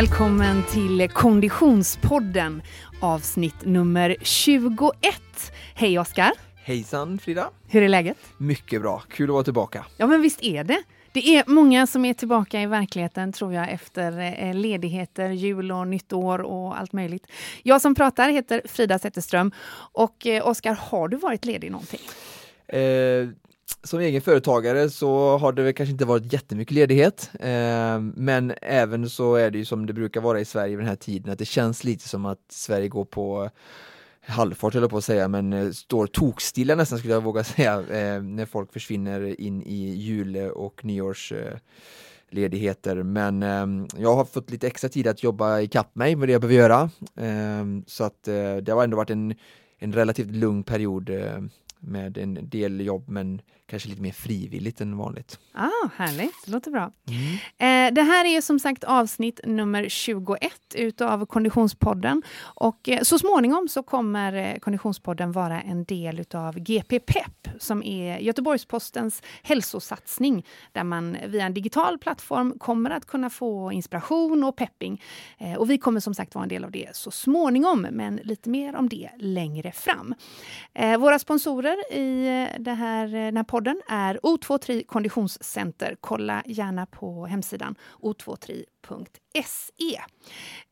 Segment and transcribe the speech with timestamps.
[0.00, 2.62] välkommen till Konditionspodden
[3.00, 4.92] avsnitt nummer 21.
[5.74, 6.32] Hej Oskar!
[6.54, 7.50] Hejsan Frida!
[7.68, 8.16] Hur är läget?
[8.36, 9.86] Mycket bra, kul att vara tillbaka.
[9.96, 10.82] Ja men visst är det.
[11.12, 15.88] Det är många som är tillbaka i verkligheten tror jag efter eh, ledigheter, jul och
[15.88, 17.26] nytt år och allt möjligt.
[17.62, 19.52] Jag som pratar heter Frida Zetterström
[19.92, 22.00] och eh, Oskar, har du varit ledig någonting?
[22.66, 23.28] Eh,
[23.82, 27.30] som egen företagare så har det väl kanske inte varit jättemycket ledighet.
[27.40, 30.88] Eh, men även så är det ju som det brukar vara i Sverige vid den
[30.88, 33.50] här tiden att det känns lite som att Sverige går på
[34.20, 37.80] halvfart höll jag på att säga, men eh, står tokstilla nästan skulle jag våga säga
[37.80, 43.02] eh, när folk försvinner in i jul och nyårsledigheter.
[43.02, 46.40] Men eh, jag har fått lite extra tid att jobba ikapp mig med det jag
[46.40, 46.90] behöver göra.
[47.16, 49.34] Eh, så att eh, det har ändå varit en,
[49.78, 51.40] en relativt lugn period eh,
[51.80, 53.40] med en del jobb men
[53.70, 55.38] kanske lite mer frivilligt än vanligt.
[55.52, 56.92] Ah, härligt, det låter bra.
[57.08, 57.88] Mm.
[57.88, 63.68] Eh, det här är som sagt avsnitt nummer 21 utav Konditionspodden och eh, så småningom
[63.68, 70.84] så kommer eh, Konditionspodden vara en del utav GP Pep som är Göteborgs-Postens hälsosatsning där
[70.84, 75.02] man via en digital plattform kommer att kunna få inspiration och pepping.
[75.38, 78.50] Eh, och vi kommer som sagt vara en del av det så småningom, men lite
[78.50, 80.14] mer om det längre fram.
[80.74, 85.96] Eh, våra sponsorer i eh, det här, den här podden podden är O23 Konditionscenter.
[86.00, 88.64] Kolla gärna på hemsidan o23.se.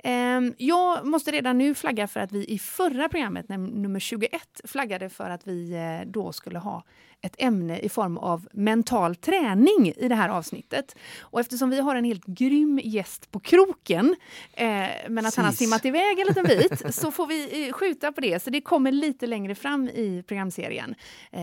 [0.04, 5.08] Ehm, jag måste redan nu flagga för att vi i förra programmet, nummer 21, flaggade
[5.08, 6.84] för att vi eh, då skulle ha
[7.20, 10.96] ett ämne i form av mental träning i det här avsnittet.
[11.20, 14.16] Och eftersom vi har en helt grym gäst på kroken,
[14.52, 18.12] eh, men att han har simmat iväg en liten bit, så får vi eh, skjuta
[18.12, 18.42] på det.
[18.42, 20.94] Så det kommer lite längre fram i programserien.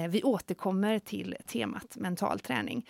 [0.10, 2.90] Vi återkommer till temat mental träning.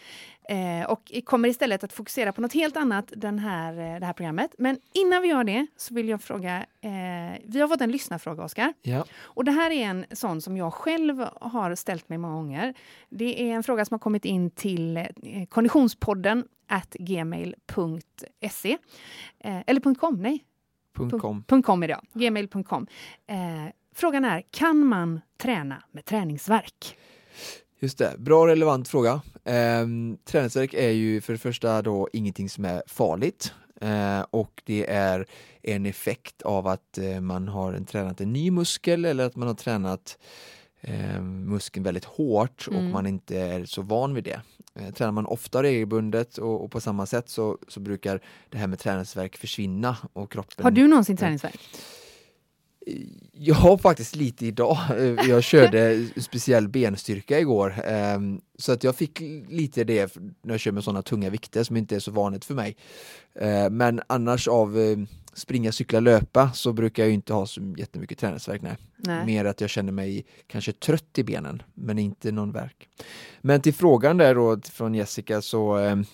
[0.88, 4.56] Och kommer istället att fokusera på något helt annat den här, eh, det här programmet.
[4.58, 8.44] Men innan vi gör det så vill jag fråga, eh, vi har fått en lyssnarfråga
[8.44, 8.74] Oskar.
[8.82, 9.06] Ja.
[9.22, 12.74] Och det här är en sån som jag själv har ställt mig många gånger.
[13.10, 15.06] Det är en fråga som har kommit in till eh,
[15.50, 18.78] konditionspodden at gmail.se.
[19.40, 20.46] Eh, eller .com, nej.
[21.22, 21.44] .com.
[21.64, 22.02] .com är det, ja.
[22.20, 22.88] Gmail.com.
[23.28, 23.38] Eh,
[23.96, 26.98] frågan är, kan man träna med träningsverk?
[27.80, 29.22] Just det, bra relevant fråga.
[29.44, 29.88] Eh,
[30.26, 35.26] träningsverk är ju för det första då ingenting som är farligt eh, och det är
[35.62, 39.56] en effekt av att eh, man har tränat en ny muskel eller att man har
[39.56, 40.18] tränat
[40.82, 42.92] eh, muskeln väldigt hårt och mm.
[42.92, 44.42] man inte är så van vid det.
[44.76, 48.20] Eh, tränar man ofta regelbundet och, och, på samma sätt så, så brukar
[48.50, 50.64] det här med träningsverk försvinna och kroppen...
[50.64, 51.60] Har du någonsin träningsverk?
[53.32, 54.78] Jag har faktiskt lite idag.
[55.28, 57.76] Jag körde speciell benstyrka igår.
[57.86, 59.20] Ehm, så att jag fick
[59.50, 62.54] lite det när jag kör med sådana tunga vikter som inte är så vanligt för
[62.54, 62.78] mig.
[63.40, 64.98] Ehm, men annars av eh,
[65.34, 68.62] springa, cykla, löpa så brukar jag inte ha så jättemycket träningsvärk.
[68.62, 68.78] Nej.
[68.98, 69.26] nej.
[69.26, 72.90] Mer att jag känner mig kanske trött i benen men inte någon värk.
[73.42, 76.06] Men till frågan där då från Jessica så ehm, eh,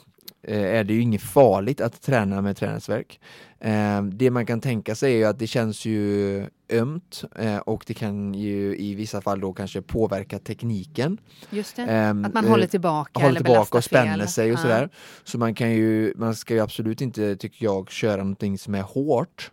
[0.44, 3.20] är det ju inget farligt att träna med träningsverk.
[3.60, 7.94] Eh, det man kan tänka sig är att det känns ju ömt eh, och det
[7.94, 11.18] kan ju i vissa fall då kanske påverka tekniken.
[11.50, 14.28] Just det, eh, att man håller tillbaka håller tillbaka och spänner fel.
[14.28, 14.62] sig och ja.
[14.62, 14.90] sådär.
[15.24, 18.82] Så man kan ju, man ska ju absolut inte, tycker jag, köra någonting som är
[18.82, 19.52] hårt.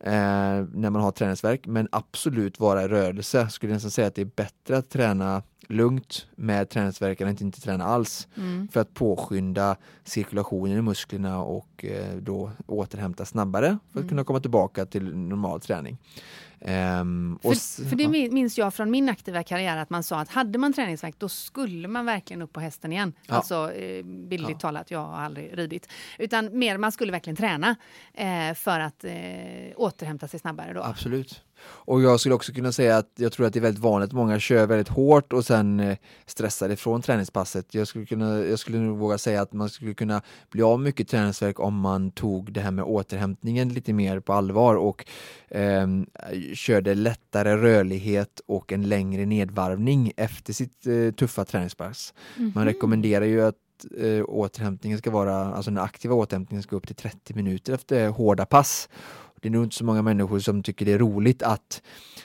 [0.00, 0.12] Eh,
[0.72, 3.48] när man har träningsverk men absolut vara i rörelse.
[3.48, 7.60] Skulle nästan säga att det är bättre att träna lugnt med träningsverk än att inte
[7.60, 8.68] träna alls mm.
[8.68, 14.08] för att påskynda cirkulationen i musklerna och eh, då återhämta snabbare för att mm.
[14.08, 15.98] kunna komma tillbaka till normal träning.
[16.60, 20.58] Um, för, för, det minns jag från min aktiva karriär att man sa att hade
[20.58, 23.12] man träningsvärk då skulle man verkligen upp på hästen igen.
[23.26, 23.34] Ja.
[23.34, 24.58] Alltså eh, bildligt ja.
[24.58, 25.92] talat, jag har aldrig ridit.
[26.18, 27.76] Utan mer man skulle verkligen träna
[28.14, 29.12] eh, för att eh,
[29.76, 30.82] återhämta sig snabbare då.
[30.82, 31.42] Absolut.
[31.62, 34.14] Och jag skulle också kunna säga att jag tror att det är väldigt vanligt att
[34.14, 37.74] många kör väldigt hårt och sen eh, stressar ifrån träningspasset.
[37.74, 41.08] Jag skulle, kunna, jag skulle nog våga säga att man skulle kunna bli av mycket
[41.08, 45.04] träningsverk om man tog det här med återhämtningen lite mer på allvar och
[45.48, 45.86] eh,
[46.54, 52.14] körde lättare rörlighet och en längre nedvarvning efter sitt eh, tuffa träningspass.
[52.36, 52.54] Mm -hmm.
[52.54, 53.54] Man rekommenderar ju att
[53.98, 58.46] eh, återhämtningen ska vara, alltså den aktiva återhämtningen ska upp till 30 minuter efter hårda
[58.46, 58.88] pass.
[59.46, 61.82] Det är nog inte så många människor som tycker det är roligt att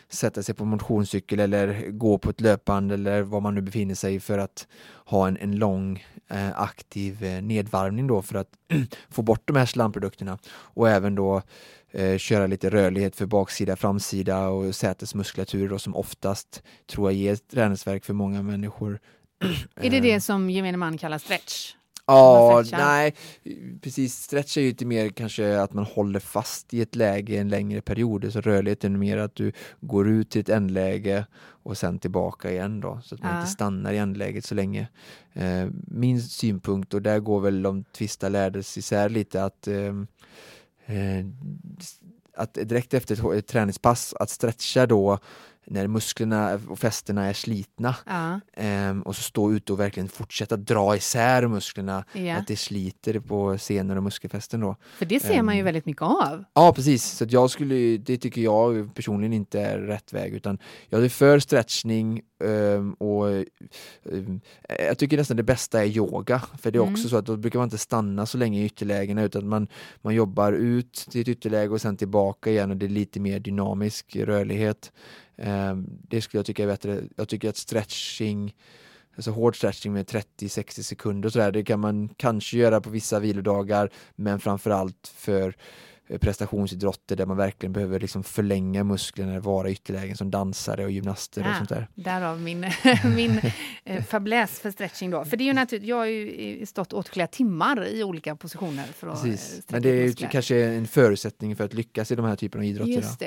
[0.09, 4.19] sätta sig på motionscykel eller gå på ett löpband eller var man nu befinner sig
[4.19, 4.67] för att
[5.05, 8.47] ha en, en lång eh, aktiv eh, nedvarvning då för att
[9.09, 11.41] få bort de här slamprodukterna och även då
[11.91, 17.35] eh, köra lite rörlighet för baksida, framsida och sätesmuskulatur då, som oftast tror jag ger
[17.35, 18.99] träningsverk för många människor.
[19.75, 21.73] Är det det som gemene man kallar stretch?
[22.11, 23.15] Ja, nej,
[23.81, 24.15] precis.
[24.23, 27.81] Stretch är ju lite mer kanske att man håller fast i ett läge en längre
[27.81, 28.33] period.
[28.33, 31.25] Så rörlighet är mer att du går ut till ett ändläge
[31.63, 33.39] och sen tillbaka igen då, så att man Ja.
[33.39, 34.87] inte stannar i ändläget så länge.
[35.33, 40.07] Eh, min synpunkt, och där går väl de tvista lärdes isär lite, att ehm,
[40.85, 41.25] eh,
[42.35, 45.19] att direkt efter ett, ett träningspass, att stretcha då
[45.65, 50.57] när musklerna och fästena är slitna Ja, Ehm, och så stå ute och verkligen fortsätta
[50.57, 52.35] dra isär musklerna, ja.
[52.35, 54.75] att det sliter på senor och muskelfästen då.
[54.97, 55.65] För det ser man ju Ehm.
[55.65, 56.43] väldigt mycket av.
[56.53, 60.57] Ja precis, så jag skulle, det tycker jag personligen inte är rätt väg utan
[60.89, 64.41] jag är för stretchning ehm, och ehm,
[64.79, 66.93] jag tycker nästan det bästa är yoga för det är Mm.
[66.93, 69.67] också så att då brukar man inte stanna så länge i ytterlägena utan man,
[70.01, 73.39] man jobbar ut till ett ytterläge och sen tillbaka igen och det är lite mer
[73.39, 74.91] dynamisk rörlighet.
[75.43, 77.01] Ehm, det skulle jag tycka är bättre.
[77.15, 78.53] Jag tycker att stretching
[79.15, 83.19] Alltså hård stretching med 30-60 sekunder och sådär, det kan man kanske göra på vissa
[83.19, 85.55] vilodagar men framförallt för
[86.07, 91.41] eh, prestationsidrotter där man verkligen behöver liksom förlänga musklerna, vara ytterlägen som dansare och gymnaster
[91.41, 91.57] och Ah.
[91.57, 91.87] sånt där.
[91.95, 92.59] Därav min,
[93.15, 93.41] min
[93.83, 95.25] eh, fäbless för stretching då.
[95.25, 98.85] För det är ju naturligt, jag har ju eh, stått åtskilliga timmar i olika positioner
[98.85, 99.63] för att Precis.
[99.67, 102.65] Men det är ju kanske en förutsättning för att lyckas i de här typerna av
[102.65, 102.91] idrotter.
[102.91, 103.25] Just Då.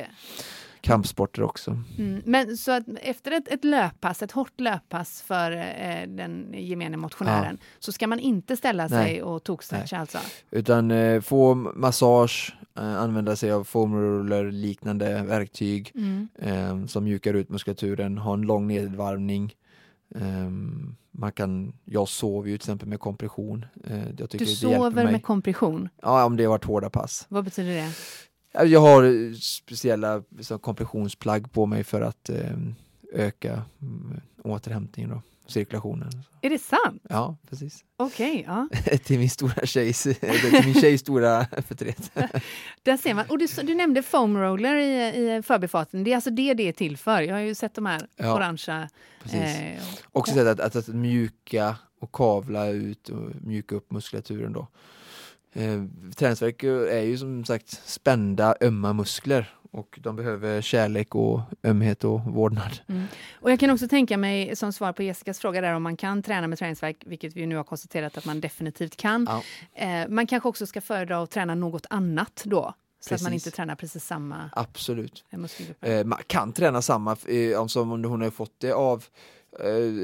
[0.85, 1.79] Kampsporter också.
[1.99, 2.23] Mm.
[2.25, 7.59] Men så att efter ett, ett löppass, ett hårt löppass för eh, den gemene motionären,
[7.79, 9.23] så ska man inte ställa sig Nej.
[9.23, 10.19] och tokstretcha alltså?
[10.51, 16.29] Utan eh, få massage, eh, använda sig av foam roller liknande verktyg Mm.
[16.39, 19.53] eh, som mjukar ut muskulaturen, ha en lång nedvarvning.
[20.15, 20.51] Eh,
[21.11, 23.67] man kan, jag sover ju till exempel med kompression.
[23.87, 25.89] Eh, jag tycker Du sover med kompression.
[26.03, 27.27] Ja, om det har varit hårda pass.
[27.29, 27.91] Vad betyder det?
[28.55, 32.57] Ja, Jag har eh, speciella så, kompressionsplagg på mig för att eh,
[33.13, 36.11] öka mm, återhämtningen och cirkulationen.
[36.41, 37.03] Är det sant?
[37.09, 37.85] Ja, precis.
[37.97, 38.69] Okej, ja.
[39.05, 42.13] till min stora tjejs, till min tjejs stora förtret.
[42.83, 43.25] Där ser man.
[43.29, 46.05] Och du, du nämnde foam roller i, i förbifarten.
[46.05, 47.21] Det är alltså det det är till för.
[47.21, 48.89] Jag har ju sett de här Ja, orangea.
[49.23, 49.41] Precis.
[49.41, 54.69] Eh, Också sätt att, att, att mjuka och kavla ut och mjuka upp muskulaturen då.
[55.55, 55.85] Eh,
[56.17, 62.21] träningsvärk är ju som sagt spända, ömma muskler och de behöver kärlek och ömhet och
[62.21, 62.81] vårdnad.
[62.89, 63.05] Mm.
[63.41, 66.23] Och jag kan också tänka mig, som svar på Jessicas fråga där, om man kan
[66.23, 69.27] träna med träningsvärk, vilket vi nu har konstaterat att man definitivt kan.
[69.31, 69.43] Ja.
[69.85, 73.47] Eh, man kanske också ska föredra att träna något annat då, så att man Precis.
[73.47, 75.25] inte tränar precis samma Absolut.
[75.81, 79.05] eh, man kan träna samma, eh, om som om hon har fått det av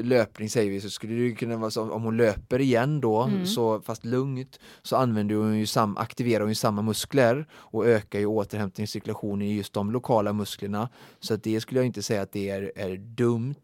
[0.02, 3.46] löpning säger vi, så skulle det kunna vara så om hon löper igen då, Mm.
[3.46, 8.18] så, fast lugnt, så använder hon ju sam, aktiverar hon ju samma muskler och ökar
[8.18, 10.88] ju återhämtning och cirkulation i just de lokala musklerna.
[11.20, 13.54] Så att det skulle jag inte säga att det är, är dumt.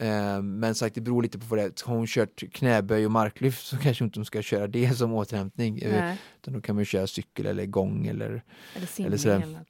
[0.00, 1.72] Eh, men sagt, det beror lite på vad det är.
[1.86, 5.78] Har hon kört knäböj och marklyft så kanske inte hon ska köra det som återhämtning.
[5.78, 8.24] Eh, Nej, utan då kan man ju köra cykel eller gång eller
[8.74, 9.62] eller eller eller, sådär.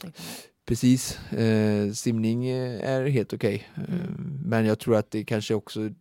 [0.65, 3.69] Precis, eh, simning eh, är helt okej.
[3.75, 4.39] Eh, Mm.
[4.45, 5.95] Men jag tror att det kanske också är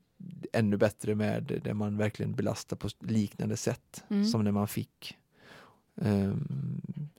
[0.53, 4.25] ännu bättre med där man verkligen belastar på liknande sätt Mm.
[4.25, 5.17] som när man fick.
[6.01, 7.09] Ehm,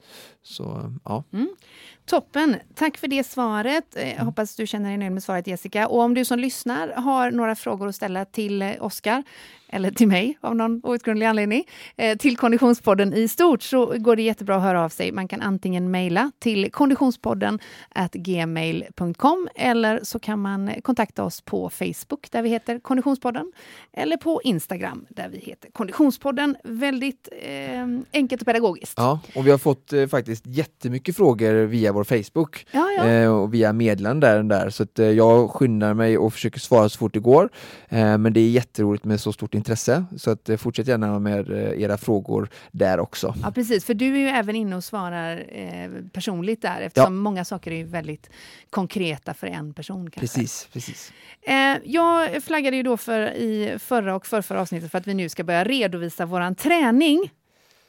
[0.43, 1.25] så ja,
[2.11, 2.57] Toppen!
[2.75, 3.97] Tack för det svaret.
[3.97, 5.89] Eh, Jag hoppas du känner dig nöjd med svaret Jessica.
[5.89, 9.23] Och om du som lyssnar har några frågor att ställa till eh, Oskar
[9.73, 11.65] eller till mig av någon outgrundlig anledning,
[11.97, 15.13] eh, till Konditionspodden i stort så går det jättebra att höra av sig.
[15.13, 17.59] Man kan antingen mejla till konditionspodden
[18.13, 23.53] gmail.com eller så kan man kontakta oss på Facebook där vi heter Konditionspodden
[23.93, 26.57] eller på Instagram där vi heter Konditionspodden.
[26.65, 28.95] Väldigt eh, enkelt och pedagogiskt.
[28.97, 33.07] ja, och vi har fått eh, faktiskt jättemycket frågor via vår Facebook Ja, ja.
[33.07, 34.71] eh, och via meddelanden där, där.
[34.71, 37.49] Så att, eh, jag skyndar mig och försöker svara så fort det går.
[37.89, 41.51] Eh, men det är jätteroligt med så stort intresse så att, eh, fortsätt gärna med
[41.51, 43.35] eh, era frågor där också.
[43.43, 43.85] Ja, precis.
[43.85, 47.85] För du är ju även inne och svarar eh, personligt där eftersom många saker är
[47.85, 48.31] väldigt
[48.71, 50.11] konkreta för en person.
[50.11, 50.21] Kanske.
[50.21, 51.13] Precis, precis.
[51.85, 55.45] Jag flaggade ju då för i förra och förrförra avsnittet för att vi nu ska
[55.45, 57.31] börja redovisa våran träning.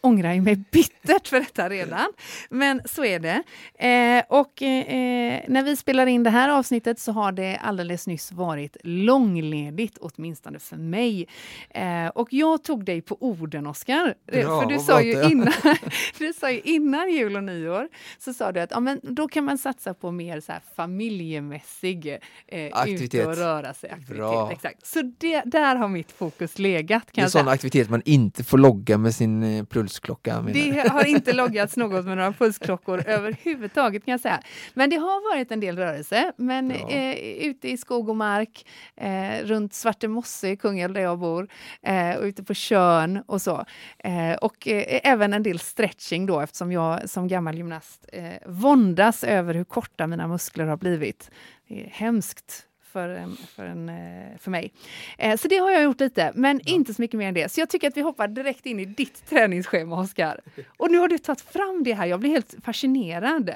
[0.04, 2.08] Ångrar ju mig bittert för detta redan,
[2.50, 3.44] men så är det.
[3.88, 8.32] Eh, och eh, när vi spelar in det här avsnittet så har det alldeles nyss
[8.32, 11.28] varit långledigt, åtminstone för mig.
[11.70, 14.16] Eh, och jag tog dig på orden, Oskar.
[14.28, 15.54] Eh, för du sa, ju innan,
[16.18, 17.88] du sa ju innan jul och nyår,
[18.20, 22.18] så sa du att ja, men då kan man satsa på mer så här familjemässig
[22.48, 23.14] eh, Aktivitet.
[23.14, 24.18] ute och röra sig aktivitet.
[24.18, 24.52] Bra.
[24.52, 24.88] Exakt.
[24.88, 27.04] Så det, där har mitt fokus legat.
[27.08, 30.42] Det Kan är jag en sån aktivitet man inte får logga med sin eh, pulsklocka.
[30.42, 34.42] Det har inte loggats något med några pulsklockor överhuvudtaget kan jag säga.
[34.74, 36.32] Men det har varit en del rörelse.
[36.38, 37.16] Men eh,
[37.48, 41.48] ute i skog och mark, eh, runt Svarte Mosse i Kungälv där jag bor,
[41.82, 43.66] eh, och ute på Körn och så.
[44.00, 49.24] Eh, och eh, även en del stretching då eftersom jag som gammal gymnast eh, våndas
[49.24, 51.32] över hur korta mina muskler har blivit.
[51.68, 54.74] Det är hemskt för, för, en, eh, för mig.
[55.18, 56.74] Eh, så det har jag gjort lite, men ja.
[56.74, 57.52] inte så mycket mer än det.
[57.52, 60.42] Så jag tycker att vi hoppar direkt in i ditt träningsschema, Oskar.
[60.78, 63.52] Och nu har du tagit fram det här, jag blir helt fascinerad.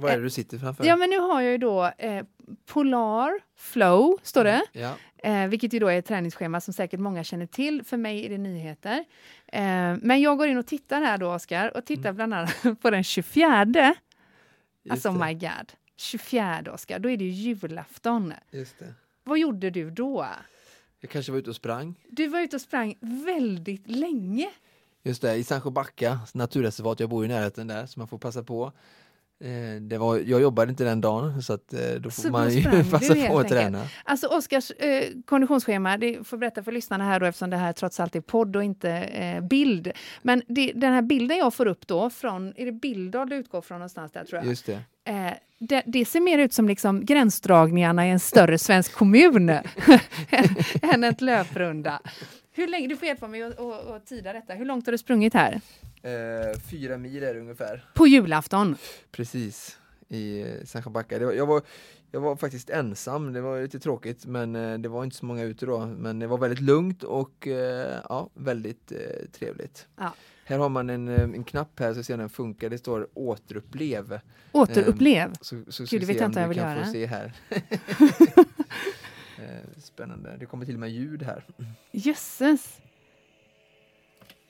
[0.00, 0.84] Vad är det du sitter framför?
[0.84, 2.22] Ja, men nu har jag ju då eh,
[2.66, 4.62] Polar Flow, står det.
[4.72, 4.94] Ja.
[5.18, 7.82] Eh, vilket ju då är ett träningsschema som säkert många känner till.
[7.84, 9.04] För mig är det nyheter.
[9.46, 9.62] Eh,
[10.02, 12.16] men jag går in och tittar här då, Oskar, och tittar mm.
[12.16, 13.94] bland annat på den 24.
[14.84, 15.26] Just alltså, det.
[15.26, 15.72] my God.
[16.02, 18.32] 24, Oskar, då är det ju julafton.
[18.50, 18.94] Just det.
[19.24, 20.26] Vad gjorde du då?
[21.00, 21.94] Jag kanske var ute och sprang.
[22.10, 24.48] Du var ute och sprang väldigt länge.
[25.02, 27.00] Just det, i Sandsjöbacka naturreservat.
[27.00, 28.72] Jag bor i närheten där så man får passa på.
[29.40, 32.50] Eh, det var, jag jobbade inte den dagen så att eh, då får så man
[32.50, 33.86] ju passa på att träna.
[34.04, 38.00] Alltså Oskars eh, konditionsschema, det får berätta för lyssnarna här då eftersom det här trots
[38.00, 39.92] allt är podd och inte eh, bild.
[40.22, 43.60] Men det, den här bilden jag får upp då från, är det Billdal du utgår
[43.62, 44.46] från någonstans där tror jag?
[44.46, 44.82] Just det.
[45.68, 49.48] Det, det, ser mer ut som liksom gränsdragningarna i en större svensk kommun
[50.82, 52.00] än ett löprunda.
[52.52, 54.54] Hur länge, du får hjälpa mig att tida detta.
[54.54, 55.60] Hur långt har du sprungit här?
[56.02, 57.84] Eh, fyra mil är det ungefär.
[57.94, 58.76] På julafton?
[59.12, 59.78] Precis,
[60.08, 61.20] i eh, Sandsjöbacka.
[61.20, 61.62] Jag var,
[62.10, 65.42] jag var faktiskt ensam, det var lite tråkigt men eh, det var inte så många
[65.42, 65.86] ute då.
[65.86, 69.86] Men det var väldigt lugnt och eh, ja, väldigt eh, trevligt.
[69.96, 70.14] Ja.
[70.44, 74.20] Här har man en, en knapp här så ser den funkar, det står återupplev.
[74.52, 75.28] Återupplev?
[75.28, 76.86] Eh, så, så Gud, det vet jag inte vad jag vill göra.
[76.86, 77.32] Se här.
[79.78, 81.44] Spännande, det kommer till och med ljud här.
[81.92, 82.80] Jösses!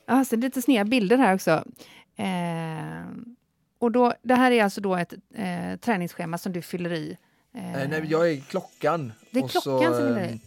[0.06, 1.64] Ja, så lite sneda bilder här också.
[2.16, 3.06] Eh,
[3.78, 7.16] och då, det här är alltså då ett eh, träningsschema som du fyller i?
[7.54, 9.12] Eh, nej, jag är klockan.
[9.30, 10.40] Det är klockan så, som i?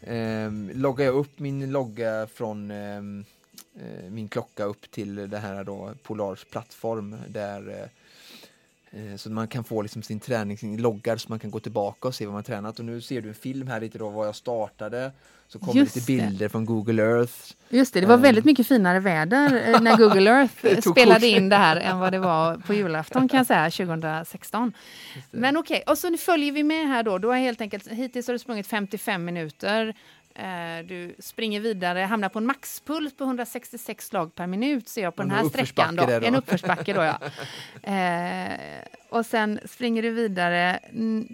[0.00, 3.33] Eh, loggar jag upp min logga från ehm, eh,
[4.10, 7.88] min klocka upp till det här då Polars plattform där eh,
[8.96, 12.14] Eh, så man kan få liksom sin träning loggad så man kan gå tillbaka och
[12.14, 12.78] se vad man tränat.
[12.78, 15.12] Och nu ser du en film här lite då vad jag startade.
[15.48, 16.48] Så kommer Just lite bilder det.
[16.48, 17.32] från Google Earth.
[17.68, 21.56] Just det, det var väldigt mycket finare väder eh, när Google Earth spelade in det
[21.56, 24.72] här än vad det var på julafton kan jag säga 2016.
[25.30, 25.92] Men okej, okay.
[25.92, 27.18] och så följer vi med här då.
[27.18, 29.94] Du har helt enkelt, hittills har du sprungit 55 minuter.
[30.34, 35.16] Eh, du springer vidare, hamnar på en maxpuls på 166 slag per minut ser jag
[35.16, 35.96] på en den här sträckan.
[35.96, 36.06] Då.
[36.06, 36.12] då.
[36.12, 37.18] En uppförsbacke då ja.
[37.92, 40.80] Eh, och sen springer du vidare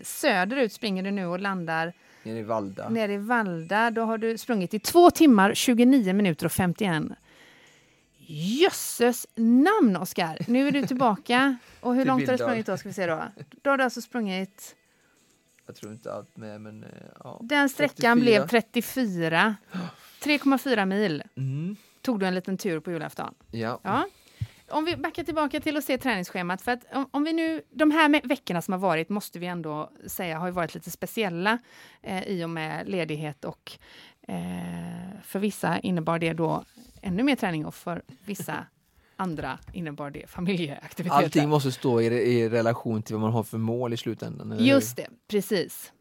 [0.05, 1.93] söderut springer du nu och landar
[2.23, 2.89] Nere i Valda.
[2.89, 3.91] Nere i Valda.
[3.91, 7.03] Då har du sprungit i två timmar, 29 minuter och 51.
[8.27, 10.39] Jösses namn, Oskar!
[10.47, 11.57] Nu är du tillbaka.
[11.81, 12.77] Och hur långt har du sprungit då?
[12.77, 13.23] Ska vi se då?
[13.63, 14.77] Då har du alltså sprungit
[15.71, 16.91] jag tror inte allt med, men eh,
[17.25, 17.41] ja.
[17.43, 18.15] Den sträckan 34.
[18.15, 19.57] blev 34.
[20.23, 21.23] 3,4 mil.
[21.37, 21.77] Mm.
[22.03, 23.35] Tog du en liten tur på julafton.
[23.51, 23.81] Ja.
[23.83, 24.07] ja.
[24.69, 26.63] Om vi backar tillbaka till att se träningsschemat.
[26.63, 29.91] För att om, om vi nu, de här veckorna som har varit måste vi ändå
[30.07, 31.59] säga har varit lite speciella
[32.03, 33.73] eh, i och med ledighet och
[34.29, 36.65] eh, för vissa innebar det då
[37.03, 38.67] ännu mer träning och för vissa
[39.21, 41.25] andra innebar det familjeaktiviteter.
[41.25, 44.57] Allting måste stå i, i relation till vad man har för mål i slutändan.
[44.59, 45.93] Just det, precis.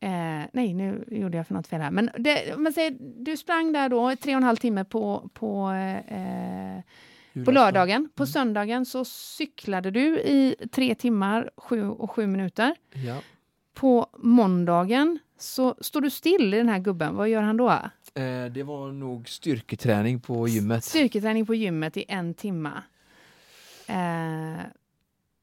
[0.00, 1.90] Eh, nej, nu gjorde jag för något fel här.
[1.90, 5.70] Men det, man säger, du sprang där då tre och en halv timme på, på,
[6.08, 8.08] eh, på lördagen.
[8.14, 8.32] På mm.
[8.32, 12.74] söndagen så cyklade du i tre timmar sju och sju minuter.
[12.92, 13.16] Ja.
[13.74, 17.16] På måndagen så står du still i den här gubben.
[17.16, 17.78] Vad gör han då?
[18.14, 20.84] Eh, det var nog styrketräning på gymmet.
[20.84, 22.82] Styrketräning på gymmet i en timme.
[23.86, 24.64] Eh,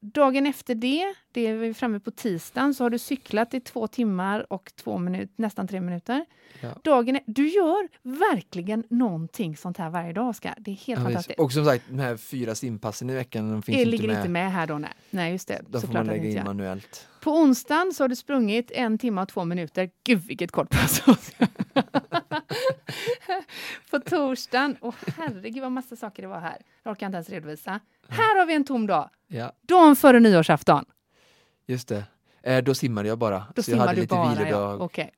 [0.00, 3.86] dagen efter det, det är vi framme på tisdagen, så har du cyklat i två
[3.86, 6.24] timmar och två minut, nästan tre minuter.
[6.60, 6.68] Ja.
[6.84, 10.54] Dagen, du gör verkligen någonting sånt här varje dag, Oskar.
[10.58, 11.38] Det är helt ja, fantastiskt.
[11.40, 14.16] Och som sagt, de här fyra simpassen i veckan, de finns det inte ligger med.
[14.16, 14.92] inte med här då, nej.
[15.10, 15.62] Nej, just det.
[15.68, 17.08] De får man lägga in manuellt.
[17.22, 19.90] På onsdagen så har du sprungit en timme och två minuter.
[20.04, 21.02] Gud, vilket kort pass!
[23.90, 26.62] på torsdagen, och herregud vad massa saker det var här.
[26.82, 27.80] Jag orkar inte ens redovisa.
[28.08, 29.10] Här har vi en tom dag.
[29.26, 29.52] Ja.
[29.62, 30.84] Dagen före nyårsafton.
[31.66, 32.04] Just det.
[32.42, 33.46] Eh, då simmade jag bara.
[33.54, 34.80] Då så jag hade lite bara, vilodag.
[34.80, 34.84] Ja.
[34.84, 35.10] Okay.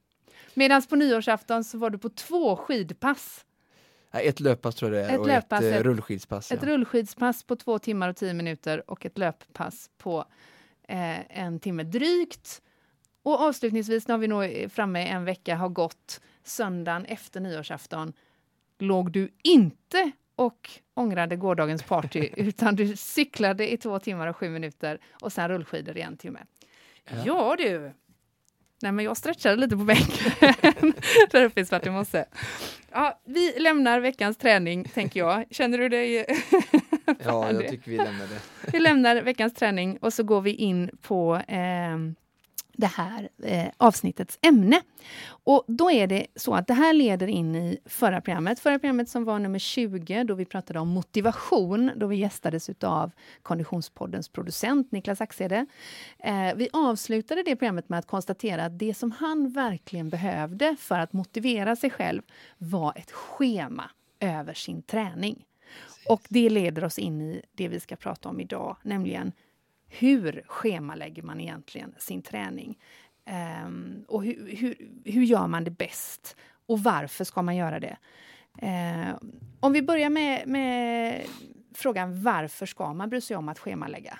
[0.55, 3.45] Medan på nyårsafton så var du på två skidpass.
[4.13, 6.53] ett löppass tror jag det är ett och löppass, ett, ett rullskidspass.
[6.53, 6.69] Ett ja.
[6.69, 10.25] rullskidspass på två timmar och tio minuter och ett löppass på
[10.89, 12.63] eh, en timme drygt.
[13.23, 18.13] Och avslutningsvis, när vi nog framme en vecka har gått, söndagen efter nyårsafton,
[18.79, 24.51] låg du inte och ångrade gårdagens party utan du cyklade i två timmar och sju
[24.51, 26.41] minuter och sen rullskidor i en timme.
[27.05, 27.93] Ja, ja du!
[28.83, 30.33] Nej, men jag stretchade lite på bänken
[31.31, 32.25] där uppe i Svartemosse.
[32.93, 35.45] Ja, vi lämnar veckans träning, tänker jag.
[35.51, 36.27] Känner du dig
[37.25, 38.41] Ja, jag tycker vi lämnar det.
[38.73, 41.97] vi lämnar veckans träning och så går vi in på eh,
[42.81, 44.81] det här eh, avsnittets ämne.
[45.29, 48.61] Och då är det så att det här leder in i förra programmet.
[48.61, 53.11] Förra programmet som var nummer 20 då vi pratade om motivation, då vi gästades av
[53.43, 55.67] Konditionspoddens producent Niklas Axede.
[56.19, 60.99] Eh, vi avslutade det programmet med att konstatera att det som han verkligen behövde för
[60.99, 62.23] att motivera sig själv
[62.59, 65.45] var ett schema över sin träning.
[66.09, 69.33] Och det leder oss in i det vi ska prata om idag, nämligen
[69.91, 72.79] hur schemalägger man egentligen sin träning?
[73.67, 76.37] Um, och hur, hur, hur, gör man det bäst?
[76.67, 77.97] Och varför ska man göra det?
[78.63, 79.17] Uh,
[79.61, 81.23] om vi börjar med, med
[81.75, 84.19] frågan varför ska man bry sig om att schemalägga?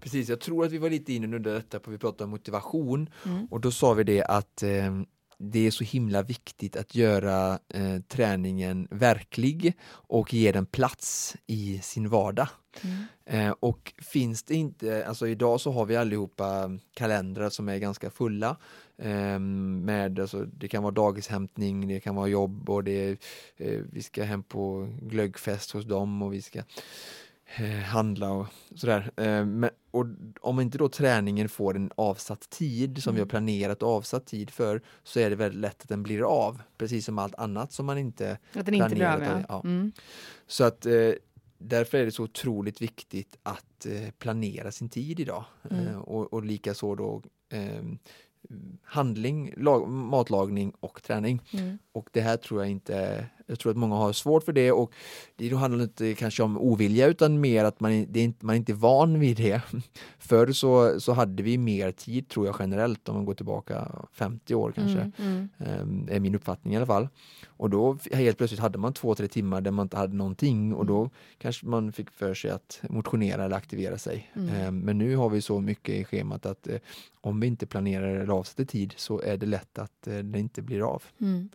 [0.00, 3.10] Precis, jag tror att vi var lite inne under detta på vi pratade om motivation
[3.26, 3.46] mm.
[3.50, 5.00] och då sa vi det att eh,
[5.38, 11.80] det är så himla viktigt att göra eh, träningen verklig och ge den plats i
[11.82, 12.48] sin vardag.
[12.82, 13.48] Mm.
[13.48, 18.10] Eh, och finns det inte, alltså idag så har vi allihopa kalendrar som är ganska
[18.10, 18.56] fulla.
[18.98, 23.10] Eh, med, alltså, det kan vara dagishämtning, det kan vara jobb och det,
[23.56, 26.62] eh, vi ska hem på glöggfest hos dem och vi ska
[27.56, 29.10] Eh, handla och sådär.
[29.16, 30.06] Eh, men, och
[30.40, 33.14] om inte då träningen får en avsatt tid som mm.
[33.14, 33.28] vi har mm.
[33.28, 36.62] planerat och avsatt tid för så är det väldigt lätt att den blir av.
[36.78, 39.18] Precis som allt annat som man inte att den inte planerat.
[39.18, 39.44] Blir av, ja.
[39.48, 39.60] ja.
[39.64, 39.92] Mm.
[40.46, 41.10] Så att eh,
[41.60, 45.44] därför är det så otroligt viktigt att eh, planera sin tid idag.
[45.70, 45.86] Mm.
[45.86, 47.82] Eh, och, och likaså då eh,
[48.82, 51.42] handling, lag, matlagning och träning.
[51.52, 51.78] Mm.
[51.92, 54.92] Och det här tror jag inte, jag tror att många har svårt för det och
[55.36, 58.56] det handlar inte kanske om ovilja utan mer att man, det är inte, man är
[58.56, 59.62] inte van vid det.
[60.18, 64.54] Förr så, så hade vi mer tid tror jag generellt om man går tillbaka 50
[64.54, 65.00] år kanske.
[65.00, 65.48] Mm, mm.
[65.58, 67.08] Ehm, är min uppfattning i alla fall.
[67.46, 70.86] Och då helt plötsligt hade man två, tre timmar där man inte hade någonting och
[70.86, 71.10] då mm.
[71.38, 74.30] kanske man fick för sig att motionera eller aktivera sig.
[74.34, 74.54] Mm.
[74.54, 76.76] Ehm, men nu har vi så mycket i schemat att eh,
[77.20, 80.62] om vi inte planerar eller avsätter tid så är det lätt att eh, det inte
[80.62, 81.02] blir av.
[81.20, 81.48] Mm.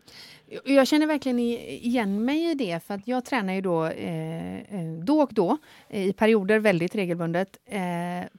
[0.64, 1.38] Jag känner verkligen
[1.86, 5.58] igen mig i det, för att jag tränar ju då eh, eh då och då,
[5.88, 7.80] i perioder väldigt regelbundet, eh,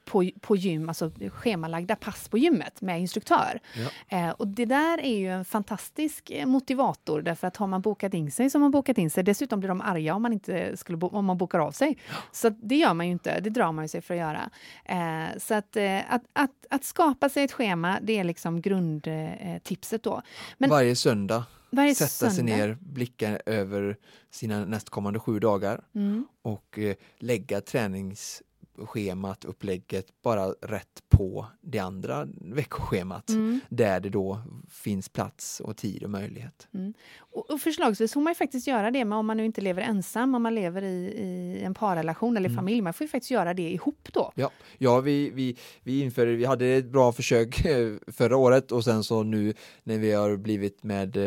[0.06, 3.60] på, på gym, alltså schemalagda pass på gymmet med instruktör.
[3.76, 4.18] Ja.
[4.18, 8.14] Eh, och det där är ju en fantastisk eh, motivator, därför att har man bokat
[8.14, 9.24] in sig så har man bokat in sig.
[9.24, 11.98] Dessutom blir de arga om man, inte skulle om man bokar av sig.
[12.32, 14.50] Så det gör man ju inte, det drar man sig för att göra.
[14.86, 15.78] Eh, så att,
[16.10, 20.22] att, att, att, skapa sig ett schema, det är liksom grundtipset då.
[20.58, 21.44] Men, Varje söndag
[21.78, 22.36] sätta söndag.
[22.36, 23.98] sig ner, blicka över
[24.30, 26.26] sina nästkommande sju dagar mm.
[26.42, 28.42] och eh, lägga tränings
[28.86, 33.60] schemat, upplägget bara rätt på det andra veckoschemat mm.
[33.70, 36.68] där det då finns plats och tid och möjlighet.
[36.74, 36.94] Mm.
[37.18, 39.82] Och, och förslagsvis får man ju faktiskt göra det med om man nu inte lever
[39.82, 42.56] ensam, om man lever i, i en parrelation eller mm.
[42.56, 42.82] familj.
[42.82, 44.32] Man får ju faktiskt göra det ihop då.
[44.36, 47.62] Ja, ja vi, vi, vi, införde, vi hade ett bra försök
[48.08, 51.18] förra året och sen så nu när vi har blivit med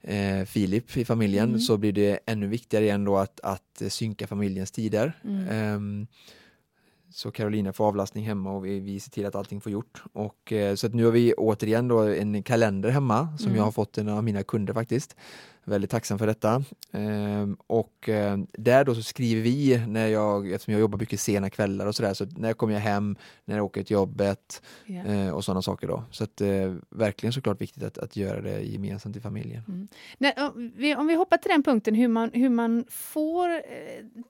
[0.00, 1.60] eh, Filip i familjen mm.
[1.60, 5.12] så blir det ännu viktigare igen då att, att synka familjens tider.
[5.50, 6.06] Um,
[7.10, 10.02] så Carolina får avlastning hemma och vi, vi ser till att allting får gjort.
[10.12, 13.56] Och, eh, så att nu har vi återigen då en kalender hemma som mm.
[13.56, 15.16] jag har fått en av mina kunder faktiskt
[15.64, 16.64] väldigt tacksam för detta.
[16.92, 21.50] Ehm, och eh, där då så skriver vi, när jag, eftersom jag jobbar mycket sena
[21.50, 25.30] kvällar och sådär, så när kommer jag hem, när jag åker till jobbet yeah.
[25.30, 26.04] och sådana saker då.
[26.10, 29.62] Så att eh, verkligen såklart viktigt att, att göra det gemensamt i familjen.
[29.68, 29.88] Mm.
[30.18, 33.60] Nej, om, vi, om vi hoppar till den punkten hur man, hur man får eh,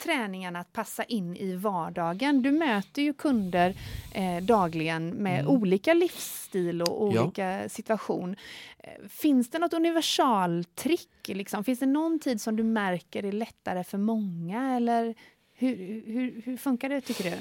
[0.03, 2.43] träningarna att passa in i vardagen.
[2.43, 3.75] Du möter ju kunder
[4.15, 5.53] eh, dagligen med mm.
[5.53, 7.69] olika livsstil och olika ja.
[7.69, 8.37] situation.
[8.79, 11.20] Eh, finns det något universaltrick?
[11.35, 11.65] Liksom?
[11.65, 14.77] Finns det någon tid som du märker är lättare för många?
[14.77, 15.15] Eller
[15.53, 17.37] hur, hur, hur funkar det, tycker du?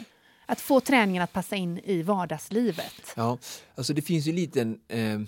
[0.45, 3.13] Att få träningen att passa in i vardagslivet?
[3.15, 3.37] Ja,
[3.75, 5.19] alltså det finns ju liten eh,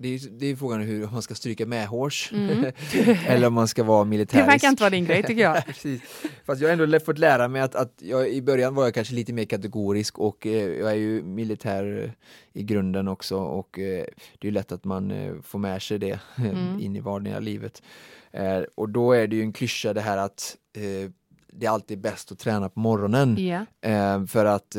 [0.00, 2.72] det är, det är frågan hur man ska stryka medhårs mm.
[3.26, 4.46] eller om man ska vara militärisk.
[4.46, 5.62] Det verkar inte vara din grej tycker jag.
[6.46, 9.14] Fast jag har ändå fått lära mig att, att jag, i början var jag kanske
[9.14, 12.12] lite mer kategorisk och eh, jag är ju militär
[12.52, 14.04] i grunden också och eh,
[14.38, 16.80] det är lätt att man eh, får med sig det mm.
[16.80, 17.82] in i vardagliga livet.
[18.30, 21.10] Eh, och då är det ju en klyscha det här att eh,
[21.52, 23.38] det är alltid bäst att träna på morgonen.
[23.38, 24.26] Yeah.
[24.26, 24.76] för att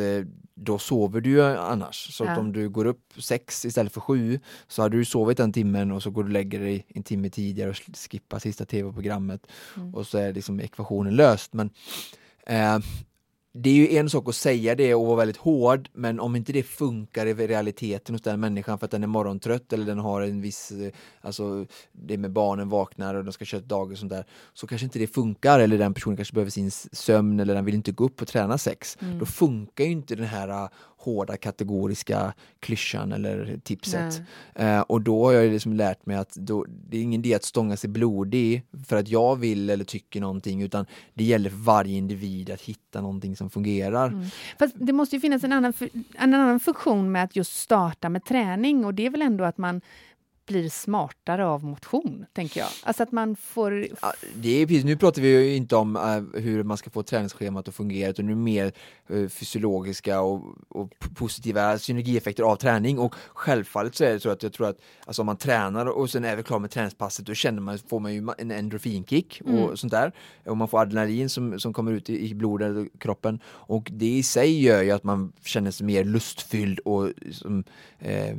[0.62, 2.16] då sover du ju annars.
[2.16, 2.32] Så Ja.
[2.32, 5.92] att om du går upp sex istället för sju så hade du sovit en timmen
[5.92, 7.76] och så går du och lägger dig en timme tidigare och
[8.12, 9.96] skippar sista tv-programmet Mm.
[9.96, 11.54] och så är liksom ekvationen löst.
[11.54, 11.70] Men
[12.48, 12.80] eh,
[13.54, 16.54] det är ju en sak att säga det och vara väldigt hård, men om inte
[16.54, 20.22] det funkar i realiteten hos den människan för att den är morgontrött eller den har
[20.22, 24.00] en viss, eh, alltså det med barnen vaknar och de ska köra ett dagis och
[24.00, 27.56] sånt där, så kanske inte det funkar eller den personen kanske behöver sin sömn eller
[27.56, 28.98] den vill inte gå upp och träna sex.
[29.02, 29.20] Mm.
[29.20, 34.22] Då funkar ju inte den här hårda kategoriska klyschan eller tipset.
[34.56, 37.44] Eh, och då har jag liksom lärt mig att då, det är ingen idé att
[37.44, 41.98] stånga sig blodig för att jag vill eller tycker någonting utan det gäller för varje
[41.98, 44.08] individ att hitta någonting som fungerar.
[44.08, 44.26] Mm.
[44.60, 45.74] Fast det måste ju finnas en annan,
[46.18, 49.58] en annan funktion med att just starta med träning och det är väl ändå att
[49.58, 49.82] man
[50.50, 52.70] blir smartare av motion, tänker jag.
[52.84, 53.88] Alltså att man får...
[54.02, 57.04] Ja, det är, precis, nu pratar vi ju inte om eh, hur man ska få
[57.04, 58.72] träningsschemat att fungera utan nu mer
[59.10, 64.44] eh, fysiologiska och, och positiva synergieffekter av träning och självfallet så är det så att
[64.44, 67.34] jag tror att alltså, om man tränar och sen är vi klar med träningspasset då
[67.34, 69.78] känner man, får man ju en endorfinkick och Mm.
[69.78, 70.12] sånt där
[70.46, 74.06] och man får adrenalin som, som kommer ut i, i blodet och kroppen och det
[74.06, 77.64] i sig gör ju att man känner sig mer lustfylld och som,
[78.00, 78.36] eh,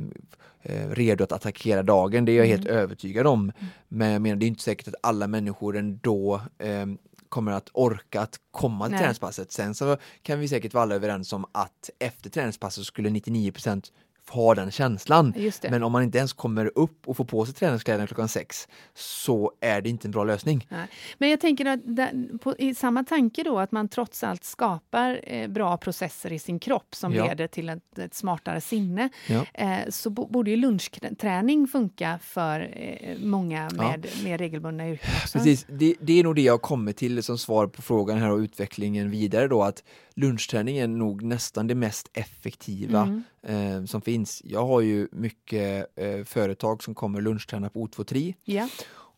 [0.91, 3.51] redo att attackera dagen, det är jag helt övertygad om.
[3.87, 6.85] Men jag menar, det är inte säkert att alla människor ändå eh,
[7.29, 8.99] kommer att orka att komma till Nej.
[8.99, 9.51] träningspasset.
[9.51, 13.91] Sen så kan vi säkert vara alla överens om att efter träningspasset skulle 99%
[14.33, 15.33] ha den känslan.
[15.69, 19.51] Men om man inte ens kommer upp och får på sig träningskläderna klockan sex så
[19.59, 20.67] är det inte en bra lösning.
[20.69, 20.87] Nej.
[21.17, 25.19] Men jag tänker att där, på, i samma tanke då att man trots allt skapar
[25.23, 27.25] eh, bra processer i sin kropp som Ja.
[27.27, 29.45] leder till ett, ett smartare sinne Ja.
[29.53, 35.09] eh, så bo, borde ju lunchträning funka för eh, många med mer regelbundna yrken.
[35.33, 38.37] Precis, det, det är nog det jag kommer till som svar på frågan här och
[38.37, 39.83] utvecklingen vidare då att
[40.15, 43.79] lunchträning är nog nästan det mest effektiva Mm.
[43.81, 44.41] eh, som finns.
[44.45, 48.67] Jag har ju mycket eh, företag som kommer lunchträna på O23 Ja.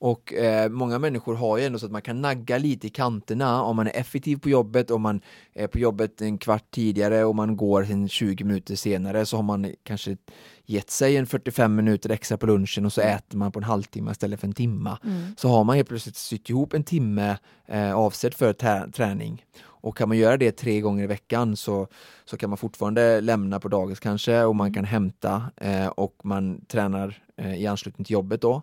[0.04, 3.63] Och eh, många människor har ju ändå så att man kan nagga lite i kanterna
[3.63, 5.22] om man är effektiv på jobbet, om man
[5.54, 9.44] är på jobbet en kvart tidigare och man går sen 20 minuter senare så har
[9.44, 10.18] man kanske
[10.66, 14.12] gett sig en 45 minuter extra på lunchen och så äter man på en halvtimme
[14.12, 14.98] istället för en timma.
[15.04, 15.36] Mm.
[15.38, 17.38] Så har man helt plötsligt sytt ihop en timme
[17.68, 18.54] eh, avsedd för
[18.92, 19.46] träning.
[19.66, 21.88] Och kan man göra det tre gånger i veckan så,
[22.26, 24.74] så kan man fortfarande lämna på dagis kanske och man Mm.
[24.74, 28.62] kan hämta eh, och man tränar eh, i anslutning till jobbet då.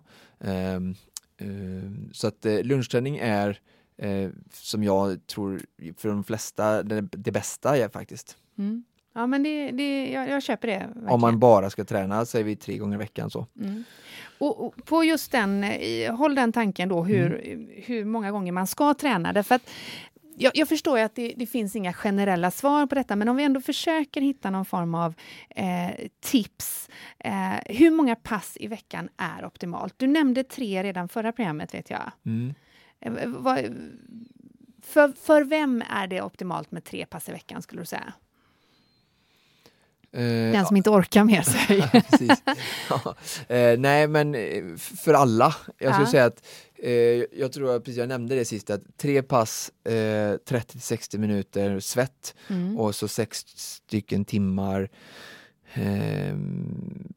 [1.41, 3.59] Ehm, så att eh, lunchträning är
[3.97, 5.61] eh, som jag tror
[5.97, 8.37] för de flesta det, det bästa är faktiskt.
[8.57, 8.83] Mm.
[9.13, 10.77] Ja, men det, det, jag, jag köper det.
[10.77, 11.07] Verkligen.
[11.09, 13.47] Om man bara ska träna säger vi tre gånger i veckan så.
[13.59, 13.83] Mm.
[14.39, 17.69] Och, och på just den, eh, håll den tanken då hur, Mm.
[17.85, 19.33] hur många gånger man ska träna.
[19.33, 19.69] Därför att
[20.41, 23.43] jag, jag förstår att det, det finns inga generella svar på detta, men om vi
[23.43, 25.13] ändå försöker hitta någon form av
[25.49, 26.89] eh, tips.
[27.19, 29.93] Eh, hur många pass i veckan är optimalt?
[29.97, 32.11] Du nämnde tre redan förra programmet, vet jag.
[32.25, 32.53] Mm.
[32.99, 33.57] Eh, vad,
[34.83, 38.13] för, för vem är det optimalt med tre pass i veckan, skulle du säga?
[40.13, 41.41] Eh, Den som inte orkar mer.
[42.01, 42.43] Precis.
[42.89, 43.15] Ja.
[43.55, 45.55] Eh, nej, men eh, för alla.
[45.77, 46.47] Jag skulle säga att
[46.83, 46.91] eh,
[47.39, 52.35] jag tror att precis jag nämnde det sist att tre pass, eh, 30-60 minuter svett
[52.49, 52.77] Mm.
[52.77, 54.89] och så sex stycken timmar
[55.73, 56.35] eh,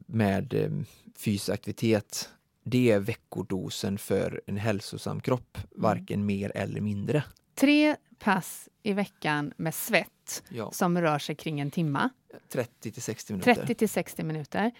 [0.07, 0.69] med eh,
[1.17, 2.29] fysisk aktivitet.
[2.63, 5.67] Det är veckodosen för en hälsosam kropp, Mm.
[5.81, 7.23] varken mer eller mindre.
[7.55, 12.09] Tre pass i veckan med svett Ja, som rör sig kring en timma.
[12.49, 13.55] 30 till 60 minuter.
[13.55, 14.71] 30 till 60 minuter.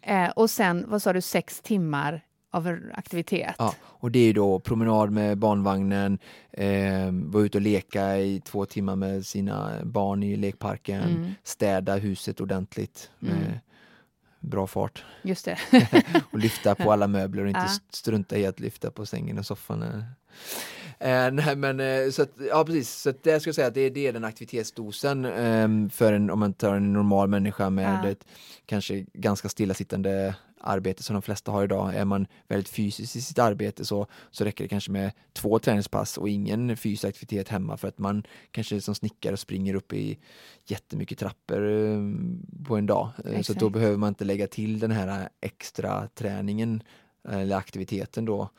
[0.00, 2.24] Eh, och sen, vad sa du, sex timmar
[2.66, 3.54] av aktivitet?
[3.58, 6.18] Ja, och det är då promenad med barnvagnen,
[6.52, 11.34] eh, vara ute och leka i två timmar med sina barn i lekparken, Mm.
[11.42, 13.58] städa huset ordentligt med Mm.
[14.40, 15.58] bra fart Just det.
[16.32, 17.68] och lyfta på alla möbler och inte Ja.
[17.90, 20.04] strunta i att lyfta på sängen och soffan.
[21.00, 21.26] Eh.
[21.26, 23.74] Eh, nej men eh, så att, ja precis, så att det ska jag säga att
[23.74, 28.00] det, det är den aktivitetsdosen eh, för en, om man tar en normal människa med
[28.04, 28.08] Ja.
[28.10, 28.24] ett
[28.66, 31.94] kanske ganska stillasittande arbete som de flesta har idag.
[31.94, 36.18] Är man väldigt fysisk i sitt arbete så, så räcker det kanske med två träningspass
[36.18, 40.18] och ingen fysisk aktivitet hemma för att man kanske som snickare springer upp i
[40.66, 41.98] jättemycket trappor eh,
[42.66, 43.10] på en dag.
[43.24, 43.60] Eh, Så Exakt.
[43.60, 46.82] då behöver man inte lägga till den här extra träningen
[47.28, 48.50] eller aktiviteten då.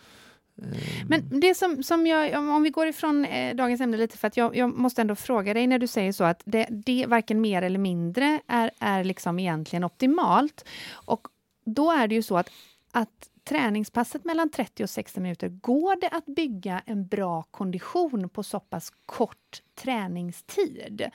[1.08, 4.28] Men det som, som jag, om om vi går ifrån eh, dagens ämne lite, för
[4.28, 7.42] att jag, jag måste ändå fråga dig när du säger så att det, det varken
[7.42, 10.66] mer eller mindre är, är liksom egentligen optimalt.
[10.92, 11.28] Och
[11.66, 12.50] då är det ju så att,
[12.92, 18.44] att träningspasset mellan 30 och 60 minuter, går det att bygga en bra kondition på
[18.44, 21.10] så pass kort träningstid?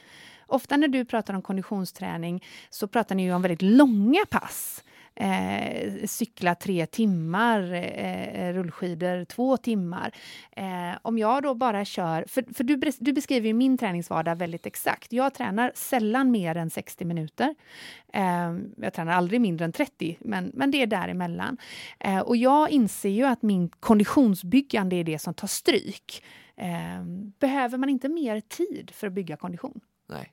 [0.46, 4.85] Ofta när du pratar om konditionsträning så pratar ni ju om väldigt långa pass
[5.16, 10.14] eh, cykla tre timmar, eh, rullskidor två timmar.
[10.50, 12.24] Eh, om jag då bara kör...
[12.29, 15.12] För, för du, du beskriver min träningsvardag väldigt exakt.
[15.12, 17.55] Jag tränar sällan mer än 60 minuter.
[18.12, 21.59] Eh, jag tränar aldrig mindre än 30, men, men det är däremellan.
[22.00, 26.24] Eh, och jag inser ju att min konditionsbyggande är det som tar stryk.
[26.57, 27.05] Eh,
[27.38, 29.81] behöver man inte mer tid för att bygga kondition?
[30.09, 30.33] Nej.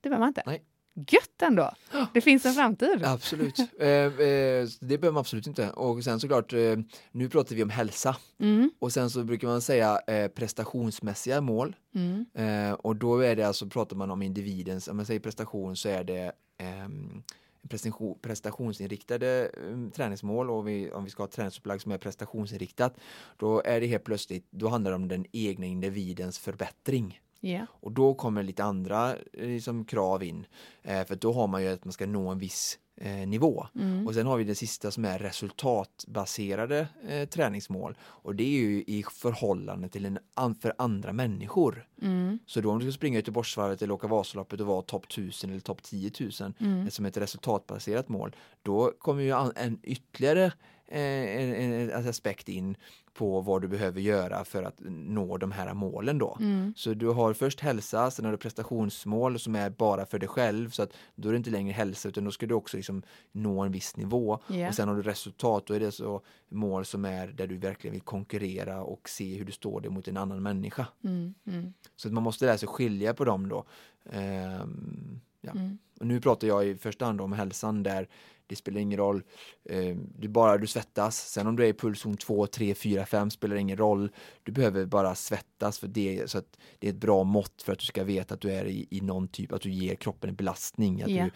[0.00, 0.42] Det behöver man inte?
[0.46, 0.62] Nej.
[1.06, 1.70] Gött ändå!
[2.14, 3.04] Det finns en framtid.
[3.04, 3.58] Absolut.
[3.80, 5.70] Eh, eh, det behöver man absolut inte.
[5.70, 6.76] Och sen såklart, eh,
[7.12, 8.16] nu pratar vi om hälsa.
[8.40, 8.70] Mm.
[8.78, 10.00] Och sen så brukar man säga
[10.34, 11.76] prestationsmässiga mål.
[11.94, 12.74] Mm.
[12.74, 16.04] Och då är det alltså, pratar man om individens, om man säger prestation så är
[16.04, 17.22] det ehm,
[17.68, 22.96] prestation, prestationsinriktade um, träningsmål och vi, om vi ska ha ett träningsupplägg som är prestationsinriktat
[23.36, 27.20] då är det helt plötsligt, då handlar det om den egna individens förbättring.
[27.40, 27.66] Yeah.
[27.70, 30.46] Och då kommer lite andra liksom, krav in.
[30.82, 33.66] Eh, för då har man ju att man ska nå en viss eh, nivå.
[33.74, 34.06] Mm.
[34.06, 37.96] Och sen har vi det sista som är resultatbaserade eh, träningsmål.
[38.00, 41.86] Och det är ju i förhållande till en, an, för andra människor.
[42.02, 42.38] Mm.
[42.46, 45.60] Så då om du ska springa Göteborgsvarvet eller åka Vasaloppet och vara topp 1000 eller
[45.60, 46.90] topp 10 000 Mm.
[46.90, 48.36] som ett resultatbaserat mål.
[48.62, 50.52] Då kommer ju an, en ytterligare eh,
[50.88, 52.76] en, en, en aspekt in
[53.18, 56.36] på vad du behöver göra för att nå de här målen då.
[56.40, 56.74] Mm.
[56.76, 60.70] Så du har först hälsa, sen har du prestationsmål som är bara för dig själv
[60.70, 63.60] så att då är det inte längre hälsa utan då ska du också liksom nå
[63.60, 64.38] en viss nivå.
[64.50, 64.68] Yeah.
[64.68, 67.92] Och sen har du resultat, då är det så mål som är där du verkligen
[67.92, 70.86] vill konkurrera och se hur du står dig mot en annan människa.
[71.04, 71.34] Mm.
[71.46, 71.72] Mm.
[71.96, 73.64] Så att man måste lära sig skilja på dem då.
[74.10, 75.50] Ehm, ja.
[75.50, 75.78] Mm.
[76.00, 78.08] Och nu pratar jag i första hand om hälsan där
[78.48, 79.22] det spelar ingen roll,
[79.70, 81.16] eh, du bara du svettas.
[81.30, 84.10] Sen om du är i pulszon 2, 3, 4, 5 spelar ingen roll.
[84.42, 87.78] Du behöver bara svettas för det så att det är ett bra mått för att
[87.78, 90.36] du ska veta att du är i, i någon typ, att du ger kroppen en
[90.36, 91.02] belastning.
[91.02, 91.24] Att Ja.
[91.24, 91.30] du,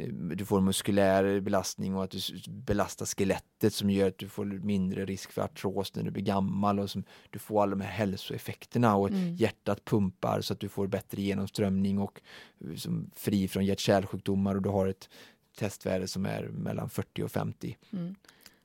[0.00, 2.18] eh, du får muskulär belastning och att du
[2.50, 6.80] belastar skelettet som gör att du får mindre risk för artros när du blir gammal
[6.80, 9.34] och som du får alla de här hälsoeffekterna och Mm.
[9.34, 12.20] hjärtat pumpar så att du får bättre genomströmning och
[12.64, 15.08] eh, som fri från hjärt-kärlsjukdomar och du har ett
[15.56, 17.76] testvärde som är mellan 40 och 50.
[17.92, 18.14] Mm.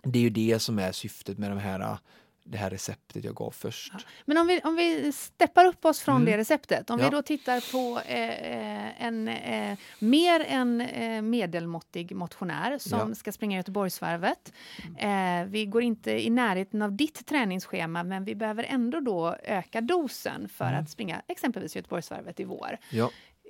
[0.04, 1.98] Det är ju det som är syftet med de här,
[2.44, 3.92] det här receptet jag gav först.
[3.94, 4.00] Ja.
[4.26, 6.26] Men om vi, om vi steppar upp oss från Mm.
[6.26, 6.90] det receptet.
[6.90, 7.06] Om Ja.
[7.06, 13.16] vi då tittar på eh, en eh, mer än eh, medelmåttig motionär som Ja.
[13.16, 14.54] ska springa Göteborgsvarvet.
[14.98, 19.82] Eh, vi går inte i närheten av ditt träningsschema men vi behöver ändå då öka
[19.82, 20.84] dosen för Mm.
[20.84, 22.78] att springa exempelvis Göteborgsvarvet i vår.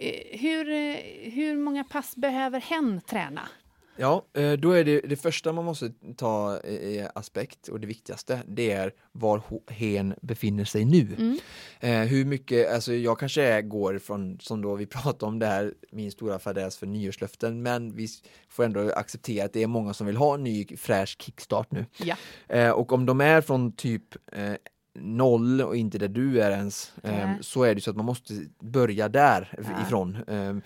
[0.01, 3.49] Eh, hur, eh, hur många pass behöver hen träna?
[3.95, 8.41] ja eh, då är det det första man måste ta i aspekt och det viktigaste
[8.47, 11.15] det är var hen befinner sig nu.
[11.17, 11.39] Mm.
[11.79, 15.45] Eh, hur mycket, alltså jag kanske är, går från, som då vi pratade om det
[15.45, 18.07] här, min stora fadäs för nyårslöften, men vi
[18.49, 21.85] får ändå acceptera att det är många som vill ha en ny fräsch kickstart nu.
[21.97, 22.15] Ja.
[22.49, 24.53] Eh, och om de är från typ eh,
[24.99, 27.37] noll och inte där du är ens, eh, Nej.
[27.41, 29.81] så är det så att man måste börja där Ja.
[29.87, 30.15] ifrån.
[30.15, 30.23] Eh,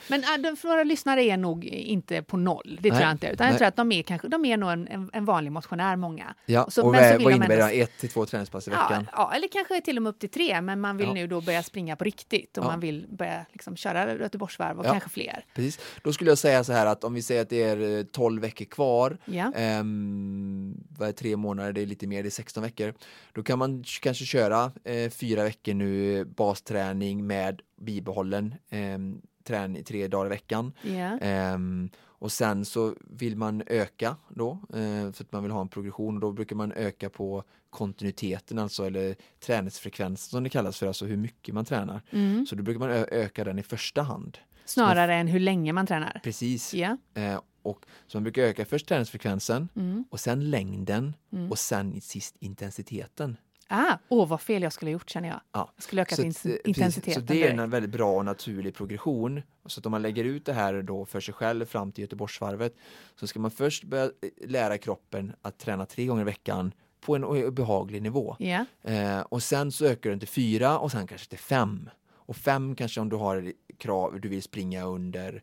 [0.10, 3.28] Men äh, våra lyssnare är nog inte på noll, det tror Nej, jag inte.
[3.28, 3.58] Utan jag nej.
[3.58, 6.36] tror att de är, kanske, de är nog en, en, vanlig motionär, många.
[6.46, 7.82] ja, Så- och vad, vad innebär det?
[7.82, 9.10] Ett till två träningspass i Ja, veckan?
[9.12, 11.14] ja, eller kanske till och med upp till tre, men man vill Ja.
[11.14, 15.10] nu då börja springa på riktigt och man vill börja liksom köra Göteborgsvarv och kanske
[15.10, 15.46] fler.
[15.56, 15.80] Precis.
[16.04, 18.42] Då skulle jag säga så här att om vi säger att det är eh, 12
[18.42, 19.18] veckor kvar.
[19.56, 22.94] Ehm, vad är tre månader, det är lite mer, det är 16 veckor.
[23.34, 29.22] Då kan man k- kanske köra eh, fyra veckor nu eh, basträning med bibehållen ehm,
[29.44, 30.74] träning tre dagar i veckan.
[30.82, 31.18] Ja.
[31.22, 35.68] Ehm, och sen så vill man öka då, eh, för att man vill ha en
[35.70, 40.88] progression och då brukar man öka på kontinuiteten alltså eller träningsfrekvensen som det kallas för,
[40.88, 42.02] alltså hur mycket man tränar.
[42.12, 42.46] Mm.
[42.46, 44.38] Så då brukar man öka den i första hand.
[44.66, 46.20] Snarare än hur länge man tränar.
[46.24, 46.74] Precis.
[46.74, 50.06] Eh, och så man brukar öka först träningsfrekvensen Mm.
[50.10, 51.52] och sen längden Mm.
[51.52, 53.38] och sen sist intensiteten.
[53.68, 55.40] Ah, åh, vad fel jag skulle ha gjort känner jag.
[55.52, 55.72] Ja.
[55.76, 58.12] Jag skulle öka Så, in- att, eh, precis, intensiteten så det är en väldigt bra
[58.18, 59.42] och naturlig progression.
[59.66, 62.76] Så att om man lägger ut det här då för sig själv fram till Göteborgsvarvet
[63.20, 64.10] så ska man först börja eh,
[64.48, 68.36] lära kroppen att träna tre gånger i veckan på en o- behaglig nivå.
[68.40, 68.66] Ja.
[68.84, 71.90] Eh, och sen så ökar den till fyra och sen kanske till fem.
[72.14, 75.42] Och fem kanske om du har krav, du vill springa under eh,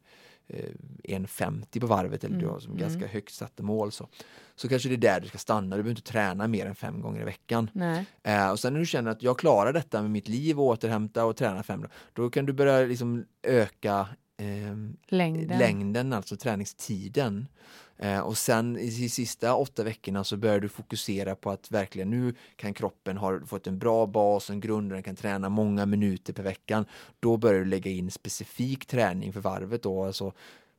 [0.49, 2.81] 1,50 på varvet eller du Mm, har som mm.
[2.83, 4.09] ganska högt satta mål så.
[4.55, 7.01] Så kanske det är där du ska stanna, du behöver inte träna mer än fem
[7.01, 7.71] gånger i veckan.
[8.23, 11.25] Eh, och sen när du känner att jag klarar detta med mitt liv och återhämta
[11.25, 15.59] och träna fem, då kan du börja liksom öka ehm, Längden.
[15.59, 17.47] längden, alltså träningstiden.
[17.99, 22.11] Eh, och sen i de sista åtta veckorna så börjar du fokusera på att verkligen
[22.11, 25.87] nu kan kroppen ha fått en bra bas, en grund och den kan träna många
[25.87, 26.85] minuter per veckan.
[27.21, 30.33] Då börjar du lägga in specifik träning för varvet då, alltså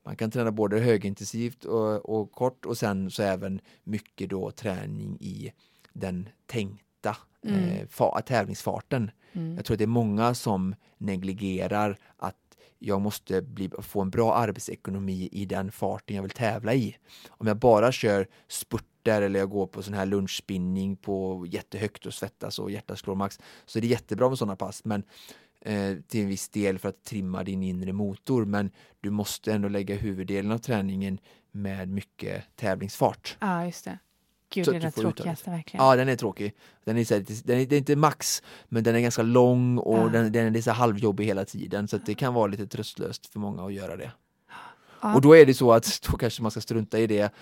[0.05, 5.17] man kan träna både högintensivt och, och kort och sen så även mycket då träning
[5.19, 5.51] i
[5.93, 7.59] den tänkta Mm.
[7.69, 9.11] eh, fa- tävlingsfarten.
[9.33, 9.55] Mm.
[9.55, 12.35] Jag tror att det är många som negligerar att
[12.85, 16.97] jag måste bli, få en bra arbetsekonomi i den farten jag vill tävla i.
[17.29, 22.13] Om jag bara kör spurter eller jag går på sån här lunchspinning på jättehögt och
[22.13, 25.03] svettas och hjärtat slår max så är det jättebra med sådana pass men
[25.61, 29.67] eh, till en viss del för att trimma din inre motor men du måste ändå
[29.67, 31.19] lägga huvuddelen av träningen
[31.51, 33.37] med mycket tävlingsfart.
[33.39, 33.97] Ja, just det.
[34.53, 35.85] Gud, Så det är tråkigaste verkligen.
[35.85, 36.53] Ja, den är tråkig.
[36.85, 39.77] Den är, så här, den är, det är inte max, men den är ganska lång
[39.77, 40.09] och Ja.
[40.09, 43.65] den, den är så halvjobbig hela tiden så det kan vara lite tröstlöst för många
[43.65, 44.11] att göra det.
[45.01, 45.15] Ja.
[45.15, 47.33] Och då är det så att då kanske man ska strunta i det,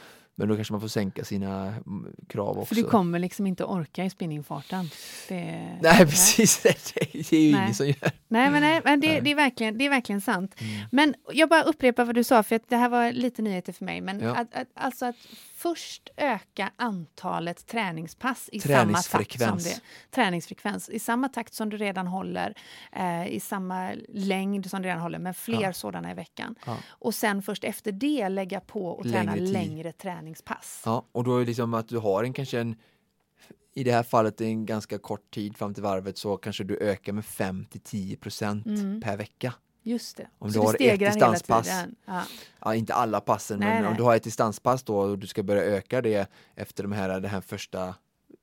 [0.42, 2.66] men då kanske man får sänka sina mm, krav också.
[2.66, 4.90] För du kommer liksom inte orka i spinningfarten.
[5.28, 6.62] Det, Nej, precis.
[6.64, 7.62] Det är ju Nej.
[7.62, 8.12] ingen som gör.
[8.28, 9.22] Nej, men, nej, men det, Nej.
[9.22, 10.56] det, är verkligen, det är verkligen sant.
[10.62, 10.88] Mm.
[10.92, 13.86] Men jag bara upprepar vad du sa, för att det här var lite nyheter för
[13.86, 14.02] mig.
[14.02, 14.36] Men Ja.
[14.36, 15.16] att, att, alltså att
[15.56, 21.78] först öka antalet träningspass i samma takt som det, träningsfrekvens i samma takt som du
[21.78, 22.54] redan håller,
[22.92, 25.74] eh, i samma längd som du redan håller, men fler Ja.
[25.74, 26.56] sådana i veckan.
[26.66, 26.78] Ja.
[26.90, 29.54] Och sen först efter det lägga på och träna Längre tid.
[29.54, 29.92] längre
[30.34, 30.82] träningspass.
[30.86, 32.76] Ja, och då är det liksom att du har en kanske en
[33.74, 37.14] i det här fallet en ganska kort tid fram till varvet så kanske du ökar
[37.14, 39.02] med 5 till 10 procent Mm.
[39.02, 39.54] per vecka.
[39.84, 40.28] Just det.
[40.40, 41.70] Om Så du har ett distanspass.
[42.06, 42.24] Ja.
[42.60, 43.92] Ja, inte alla passen, Nej, men nej.
[43.92, 47.10] om du har ett distanspass då och du ska börja öka det efter de här,
[47.10, 47.88] den här första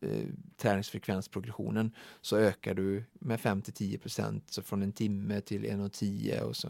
[0.00, 5.64] eh, träningsfrekvensprogressionen så ökar du med 5 till 10 procent, så från en timme till
[5.64, 6.68] en och tio och så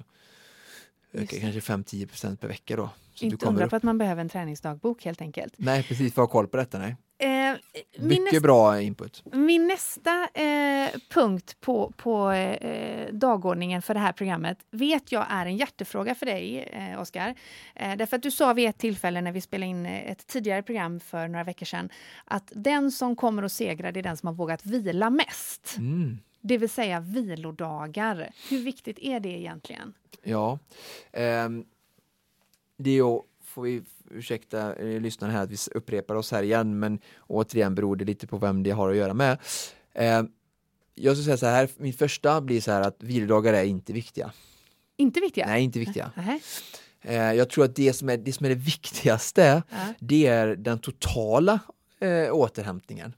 [1.12, 2.90] ökar kanske 5-10 procent per vecka då.
[3.14, 3.70] Så Inte undra upp.
[3.70, 5.54] på att man behöver en träningsdagbok helt enkelt.
[5.56, 6.78] Nej, precis, för att ha koll på detta.
[6.78, 6.96] Nej.
[7.20, 7.56] Eh,
[7.98, 9.22] Mycket nästa, bra input.
[9.32, 15.46] min nästa eh, punkt på, på eh, dagordningen för det här programmet vet jag är
[15.46, 17.34] en hjärtefråga för dig, eh, Oskar.
[17.74, 20.62] Eh, därför att du sa vid ett tillfälle när vi spelade in eh, ett tidigare
[20.62, 21.88] program för några veckor sedan
[22.24, 25.74] att den som kommer att segra det är den som har vågat vila mest.
[25.78, 26.18] Mm.
[26.40, 28.30] Det vill säga vilodagar.
[28.50, 29.94] Hur viktigt är det egentligen?
[30.22, 30.58] Ja,
[31.12, 31.64] ehm,
[32.76, 36.78] det är ju, får vi ursäkta eh, lyssnarna här att vi upprepar oss här igen,
[36.78, 39.38] men återigen beror det lite på vem det har att göra med.
[39.94, 40.28] Ehm,
[40.94, 44.32] jag skulle säga så här, min första blir så här att vilodagar är inte viktiga.
[44.96, 45.46] Inte viktiga?
[45.46, 46.12] Nej, inte viktiga.
[47.02, 49.76] Eh, jag tror att det som är det, som är det viktigaste, Ja.
[49.98, 51.58] det är den totala
[52.00, 53.12] eh, återhämtningen.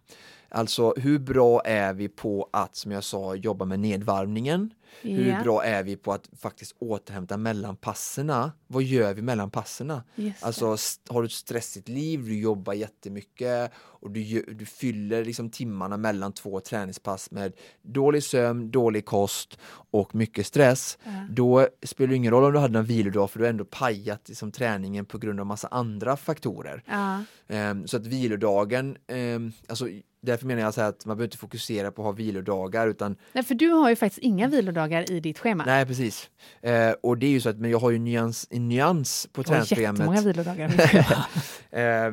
[0.51, 4.71] Alltså hur bra är vi på att, som jag sa, jobba med nedvarvningen?
[5.03, 8.53] Hur Ja, bra är vi på att faktiskt återhämta mellan passerna?
[8.67, 10.05] Vad gör vi mellan passerna?
[10.41, 10.77] Alltså
[11.09, 16.33] har du ett stressigt liv, du jobbar jättemycket och du, du fyller liksom timmarna mellan
[16.33, 19.59] två träningspass med dålig sömn, dålig kost
[19.91, 20.99] och mycket stress.
[21.05, 21.11] Ja.
[21.31, 24.29] Då spelar det ingen roll om du hade en vilodag för du har ändå pajat
[24.29, 26.83] liksom, träningen på grund av massa andra faktorer.
[26.87, 27.25] Ja.
[27.49, 29.89] Ehm, så att vilodagen, ehm, alltså
[30.23, 33.55] därför menar jag att man behöver inte fokusera på att ha vilodagar utan Nej, för
[33.55, 35.65] du har ju faktiskt inga vilodagar i ditt schema.
[35.67, 36.31] Nej precis.
[36.63, 39.43] Eh, och det är ju så att men jag har ju nyans, en nyans på
[39.43, 40.27] Du har jättemånga träningsprogrammet.
[40.27, 41.27] vilodagar.
[41.71, 42.13] Eh,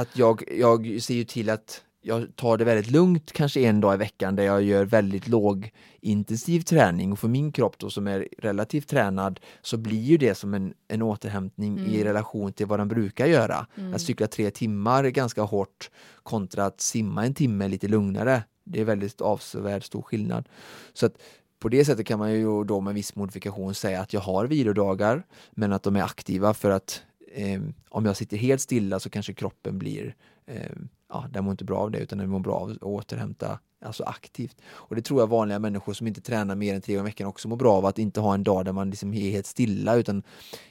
[0.00, 3.94] att jag, jag ser ju till att jag tar det väldigt lugnt kanske en dag
[3.94, 8.06] i veckan där jag gör väldigt låg intensiv träning och för min kropp då som
[8.06, 12.04] är relativt tränad så blir ju det som en, en återhämtning i Mm.
[12.04, 13.66] relation till vad den brukar göra.
[13.76, 13.94] Mm.
[13.94, 15.90] Att cykla tre timmar ganska hårt
[16.22, 18.42] kontra att simma en timme lite lugnare.
[18.64, 20.48] Det är väldigt avsevärd stor skillnad.
[20.94, 21.12] Så att
[21.58, 25.26] på det sättet kan man ju då med viss modifikation säga att jag har vilodagar
[25.50, 27.02] men att de är aktiva för att
[27.34, 30.14] eh, om jag sitter helt stilla så kanske kroppen blir,
[30.46, 30.72] eh,
[31.08, 34.04] ja den mår inte bra av det utan den mår bra av att återhämta alltså
[34.04, 34.56] aktivt.
[34.70, 37.26] Och det tror jag vanliga människor som inte tränar mer än tre gånger i veckan
[37.28, 39.96] också mår bra av att inte ha en dag där man liksom är helt stilla
[39.96, 40.22] utan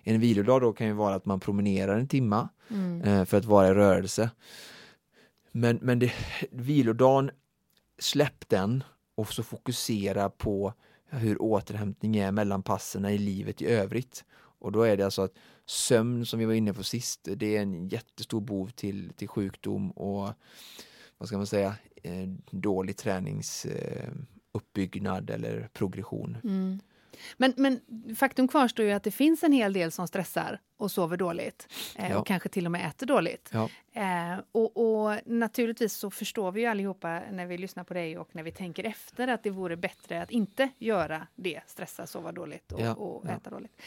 [0.03, 3.01] en vilodag då kan ju vara att man promenerar en timma Mm.
[3.01, 4.29] eh, för att vara i rörelse.
[5.51, 6.11] Men, men det,
[6.51, 7.31] vilodagen,
[7.99, 8.83] släpp den
[9.17, 10.73] och så fokusera på
[11.09, 14.25] hur återhämtning är mellan passen i livet i övrigt.
[14.35, 15.33] Och då är det alltså att
[15.65, 19.91] sömn som vi var inne på sist, det är en jättestor bov till, till sjukdom
[19.91, 20.33] och
[21.17, 26.37] vad ska man säga, eh, dålig träningsuppbyggnad eh, eller progression.
[26.43, 26.79] Mm.
[27.37, 27.81] Men, men
[28.15, 32.11] faktum kvarstår ju att det finns en hel del som stressar och sover dåligt eh,
[32.11, 32.17] Ja.
[32.19, 33.49] och kanske till och med äter dåligt.
[33.53, 33.69] Ja.
[33.93, 38.29] Eh, och, och naturligtvis så förstår vi ju allihopa när vi lyssnar på dig och
[38.31, 42.71] när vi tänker efter att det vore bättre att inte göra det, stressa, sova dåligt
[42.71, 43.81] och, Ja, och äta dåligt.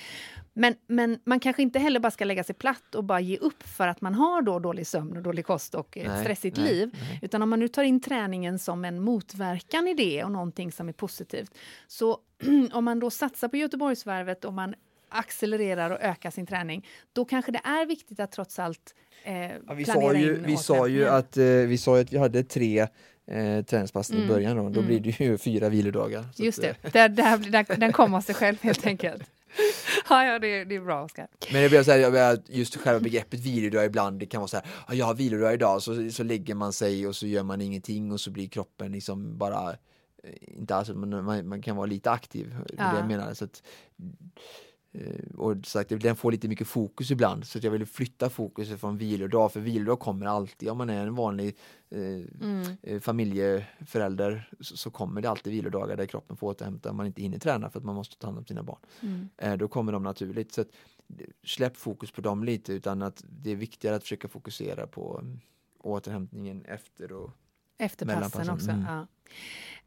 [0.53, 3.63] Men, men man kanske inte heller bara ska lägga sig platt och bara ge upp
[3.63, 6.67] för att man har då dålig sömn och dålig kost och ett Nej, stressigt nej,
[6.75, 6.91] liv.
[7.01, 7.19] nej.
[7.23, 10.89] Utan om man nu tar in träningen som en motverkan i det och någonting som
[10.89, 11.55] är positivt.
[11.87, 12.19] Så
[12.73, 14.75] om man då satsar på Göteborgsvarvet och man
[15.09, 19.75] accelererar och ökar sin träning, då kanske det är viktigt att trots allt eh, Ja,
[19.75, 22.19] vi planera sa ju, in vi sa ju att, eh, vi sa ju att vi
[22.19, 22.81] hade tre
[23.27, 24.87] eh, träningspass i Mm, början då, då mm.
[24.87, 26.25] blir det ju fyra vilodagar.
[26.37, 29.23] Just att, eh, det, där, där, där, den kom av sig själv helt enkelt.
[30.09, 31.29] Ja, ja det, det är bra Oskar.
[31.53, 34.67] Men det blir så här, just själva begreppet vilodag ibland, det kan vara så här,
[34.89, 38.13] "Ja, jag har vilodag idag, så, så lägger man sig och så gör man ingenting
[38.13, 39.77] och så blir kroppen liksom bara,
[40.41, 42.97] inte alls, men man, man kan vara lite aktiv, är det Ja.
[42.97, 43.35] jag menar.
[43.35, 43.63] Så att,
[44.93, 48.97] eh, och sagt, den får lite mycket fokus ibland, så jag vill flytta fokuset från
[48.99, 51.57] vilodag, för vilodag kommer alltid, om man är en vanlig
[51.91, 52.77] eh, Mm.
[52.83, 57.39] eh, familjeförälder så, så kommer det alltid vilodagar där kroppen får återhämta, man inte hinner
[57.39, 59.29] träna för att man måste ta hand om sina barn Mm.
[59.37, 60.53] eh, då kommer de naturligt.
[60.53, 60.69] Så att,
[61.19, 65.25] eh, släpp fokus på dem lite utan att det är viktigare att försöka fokusera på
[65.83, 67.31] återhämtningen efter och
[67.81, 68.71] Efter passen också.
[68.71, 68.87] mm.
[68.89, 69.07] Ja.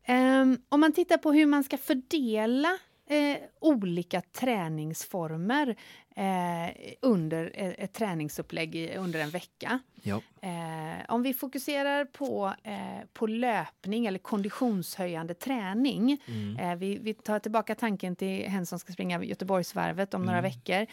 [0.05, 2.77] Ehm, om man tittar på hur man ska fördela
[3.09, 5.75] eh, olika träningsformer
[6.15, 9.79] eh, under ett, ett träningsupplägg i, under en vecka.
[10.03, 10.21] ja.
[10.41, 12.75] Eh, om vi fokuserar på, eh,
[13.13, 16.21] på löpning eller konditionshöjande träning.
[16.27, 16.57] Mm.
[16.71, 20.51] Eh, vi, vi tar tillbaka tanken till hen som ska springa Göteborgsvarvet om några Mm.
[20.51, 20.85] veckor.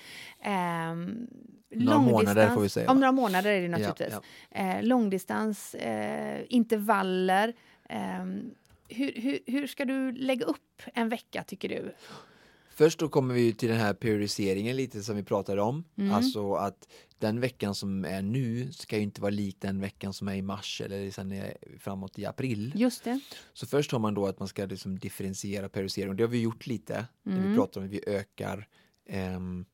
[0.43, 1.27] Ehm,
[1.75, 3.01] Några månader långdistans- får vi säga, Om va?
[3.01, 4.19] några månader är det Ja, naturligtvis.
[4.51, 4.61] ja.
[4.61, 7.55] Eh, långdistans, eh, intervaller.
[7.89, 8.51] ehm,
[8.91, 11.95] hur, hur, hur ska du lägga upp en vecka tycker du?
[12.71, 15.85] Först då kommer vi till den här periodiseringen lite som vi pratade om.
[15.97, 16.13] Mm.
[16.13, 16.89] Alltså att
[17.19, 20.43] den veckan som är nu ska ju inte vara lik den veckan som är i
[20.43, 22.73] mars eller sen är framåt i april.
[22.77, 23.21] Just det.
[23.53, 26.41] Så först har man då att man ska liksom differentiera periodisering och det har vi
[26.41, 27.51] gjort lite när Mm.
[27.51, 28.69] vi pratar om att vi ökar
[29.09, 29.65] ehm,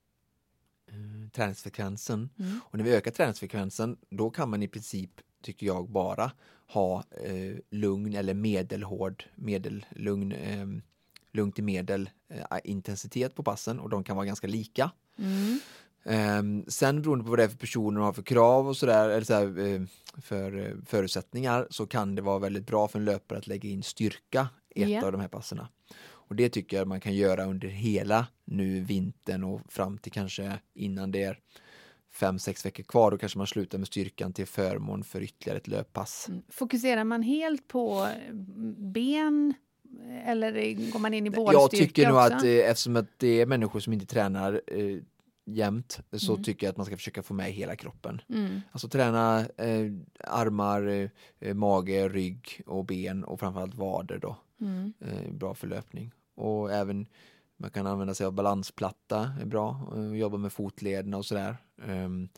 [0.88, 2.30] eh, träningsfrekvensen.
[2.38, 2.60] Mm.
[2.64, 5.10] Och när vi ökar träningsfrekvensen då kan man i princip,
[5.42, 6.32] tycker jag, bara
[6.68, 10.66] ha eh, lugn eller medelhård, medellugn, eh,
[11.32, 14.90] lugn till medel eh, intensitet på passen och de kan vara ganska lika.
[15.18, 15.60] Mm.
[16.04, 19.08] Ehm, sen beroende på vad det är för personer och har för krav och sådär,
[19.08, 19.82] eller så här, eh,
[20.22, 23.82] för eh, förutsättningar så kan det vara väldigt bra för en löpare att lägga in
[23.82, 25.06] styrka i ett Ja.
[25.06, 25.68] av de här passerna.
[26.08, 30.58] Och det tycker jag man kan göra under hela nu vintern och fram till kanske
[30.74, 31.38] innan det är
[32.16, 33.10] fem, sex veckor kvar.
[33.10, 36.26] Då kanske man slutar med styrkan till förmån för ytterligare ett löppass.
[36.28, 36.42] Mm.
[36.48, 38.34] Fokuserar man helt på eh,
[38.78, 39.54] ben
[40.24, 40.52] eller
[40.92, 42.34] går man in i bålstyrka Jag tycker nog också?
[42.34, 44.98] att eh, eftersom att det är människor som inte tränar eh,
[45.48, 46.44] jämt så Mm.
[46.44, 48.20] tycker jag att man ska försöka få med hela kroppen.
[48.28, 48.60] Mm.
[48.72, 49.92] Alltså träna eh,
[50.24, 51.08] armar, eh,
[51.40, 54.36] eh, mage, rygg och ben och framförallt vader då.
[54.60, 54.92] Mm.
[55.00, 56.12] Eh, bra för löpning.
[56.34, 57.06] Och även
[57.56, 59.92] man kan använda sig av balansplatta, är bra.
[59.96, 61.56] Eh, jobba med fotlederna och sådär.
[61.76, 62.28] Um,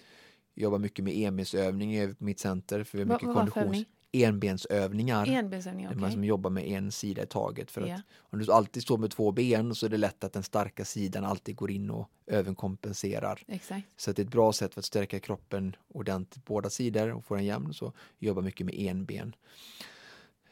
[0.55, 3.67] jobba mycket med enbensövning på mitt center för vi har mycket konditions...
[3.67, 3.85] övning?
[4.13, 5.29] Enbensövningar.
[5.29, 6.01] Enbensövning, Där okej.
[6.01, 7.71] Man som jobbar med en sida i taget.
[7.71, 8.01] För att Ja.
[8.19, 11.25] om du alltid står med två ben så är det lätt att den starka sidan
[11.25, 13.43] alltid går in och överkompenserar.
[13.49, 13.87] Exakt.
[13.97, 17.13] Så att det är ett bra sätt för att stärka kroppen ordentligt på båda sidor
[17.13, 17.75] och få den jämn.
[17.75, 19.35] Så jobba mycket med enben.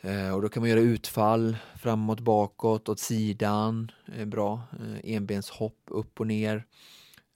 [0.01, 3.91] Eh, och då kan man göra utfall framåt, bakåt, åt sidan.
[4.07, 4.63] Är bra.
[4.73, 6.67] Eh, enbenshopp upp och ner.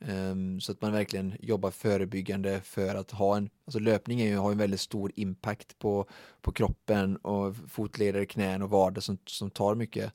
[0.00, 4.36] Ehm, så att man verkligen jobbar förebyggande för att ha en, alltså löpning är ju,
[4.36, 6.08] har en väldigt stor impact på,
[6.40, 10.12] på kroppen och fotleder, knän och vader som, som tar mycket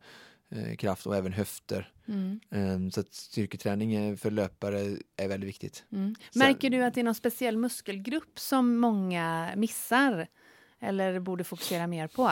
[0.49, 1.91] eh, kraft och även höfter.
[2.07, 2.39] Mm.
[2.51, 5.85] Ehm, så att styrketräning är- för löpare är väldigt viktigt.
[5.91, 6.15] Mm.
[6.35, 10.27] Märker du att det är någon speciell muskelgrupp som många missar
[10.79, 12.31] eller borde fokusera mer på?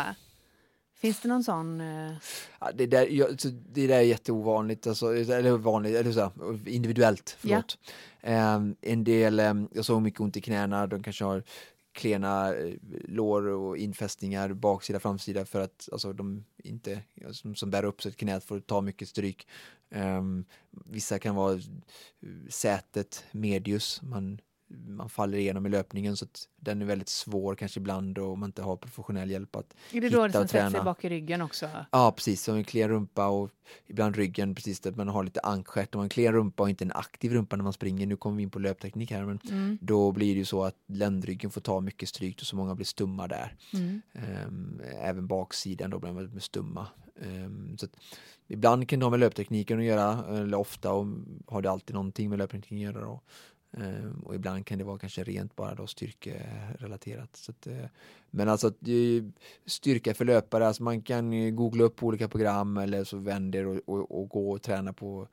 [1.03, 1.81] Finns det någon sån?
[1.81, 2.11] eh,
[2.59, 3.37] Ja, det, där, jag,
[3.73, 6.31] det där är jätteovanligt, alltså, eller vanligt, eller så,
[6.65, 7.37] individuellt.
[7.39, 7.77] Förlåt.
[8.21, 11.43] Ehm, en del, um, jag såg mycket ont i knäna, de kanske har
[11.91, 12.73] klena eh,
[13.07, 16.99] lår och infästningar, baksida, framsida för att alltså, de inte,
[17.31, 19.47] som, som bär upp så att knät får ta mycket stryk.
[19.89, 20.45] Ehm,
[20.85, 21.59] vissa kan vara eh,
[22.49, 24.39] sätet, medius, man
[24.87, 28.49] man faller igenom i löpningen så att den är väldigt svår kanske ibland och man
[28.49, 30.83] inte har professionell hjälp att Är det då det hitta som sätter sig träna.
[30.83, 31.69] bak i ryggen också?
[31.91, 33.49] Ja precis, som en klen rumpa och
[33.87, 36.83] ibland ryggen precis att man har lite ankstjärt och man en klen rumpa och inte
[36.83, 38.05] en aktiv rumpa när man springer.
[38.07, 39.77] Nu kommer vi in på löpteknik här men Mm.
[39.81, 42.85] då blir det ju så att ländryggen får ta mycket stryk och så många blir
[42.85, 43.55] stumma där.
[43.73, 44.01] Mm.
[44.13, 46.87] Ehm, även baksidan då blir man stumma.
[47.21, 47.91] Ehm, så att
[48.47, 51.05] ibland kan det ha med löptekniken att göra, eller ofta och
[51.47, 53.05] har det alltid någonting med löptekniken att göra.
[53.05, 53.21] Då.
[53.77, 57.35] Ehm, och ibland kan det vara kanske rent bara då styrkerelaterat.
[57.35, 57.85] Så att, eh,
[58.29, 59.23] men alltså eh,
[59.65, 63.79] styrka för löpare, alltså man kan eh, googla upp olika program eller så vänder och,
[63.85, 65.27] och, och gå och träna på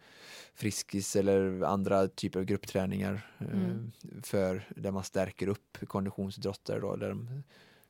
[0.55, 3.93] Friskis eller andra typer av gruppträningar eh, Mm.
[4.23, 7.43] för där man stärker upp konditionsidrottare då, där de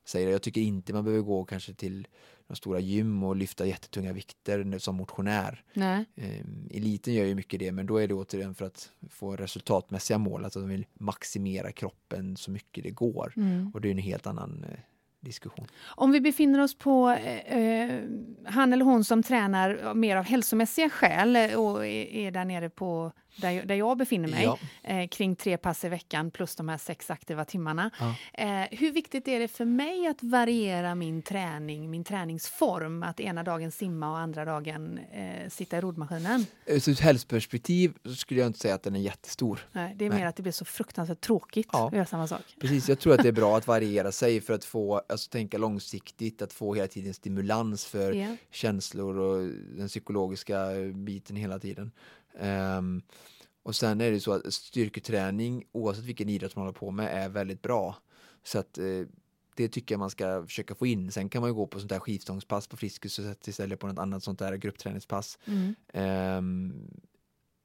[0.04, 0.32] säger det.
[0.32, 2.06] Jag tycker inte man behöver gå kanske till
[2.46, 5.64] de stora gym och lyfta jättetunga vikter som motionär.
[5.72, 6.04] Nej.
[6.16, 10.18] Eh, eliten gör ju mycket det men då är det återigen för att få resultatmässiga
[10.18, 13.32] mål, alltså de vill maximera kroppen så mycket det går.
[13.36, 13.70] Mm.
[13.74, 14.78] Och det är en helt annan eh,
[15.20, 15.66] diskussion.
[15.82, 18.02] Om vi befinner oss på eh, eh,
[18.44, 23.12] han eller hon som tränar mer av hälsomässiga skäl eh, och är där nere på
[23.36, 24.58] där, jag- där jag befinner mig, Ja.
[24.82, 27.90] eh, kring tre pass i veckan plus de här sex aktiva timmarna.
[28.00, 28.14] Ja.
[28.44, 33.02] Eh, hur viktigt är det för mig att variera min träning, min träningsform?
[33.02, 36.46] Att ena dagen simma och andra dagen eh, sitta i roddmaskinen?
[36.66, 39.68] Eh, ur ett hälsoperspektiv skulle jag inte säga att den är jättestor.
[39.72, 40.18] Nej, det är Nej.
[40.18, 41.86] mer att det blir så fruktansvärt tråkigt Ja.
[41.86, 42.42] att göra samma sak.
[42.60, 45.58] Precis, jag tror att det är bra att variera sig för att få, alltså tänka
[45.58, 48.36] långsiktigt, att få hela tiden stimulans för Ja.
[48.50, 51.92] känslor och den psykologiska biten hela tiden.
[52.38, 53.02] Ehm,
[53.62, 57.28] och sen är det så att styrketräning, oavsett vilken idrott man håller på med, är
[57.28, 57.96] väldigt bra.
[58.42, 59.06] Så att eh,
[59.54, 61.12] det tycker jag man ska försöka få in.
[61.12, 63.86] Sen kan man ju gå på sånt där skivstångspass på Friskis och sätta istället på
[63.86, 65.38] något annat sånt där gruppträningspass.
[65.44, 65.74] Mm.
[65.92, 66.90] Ehm,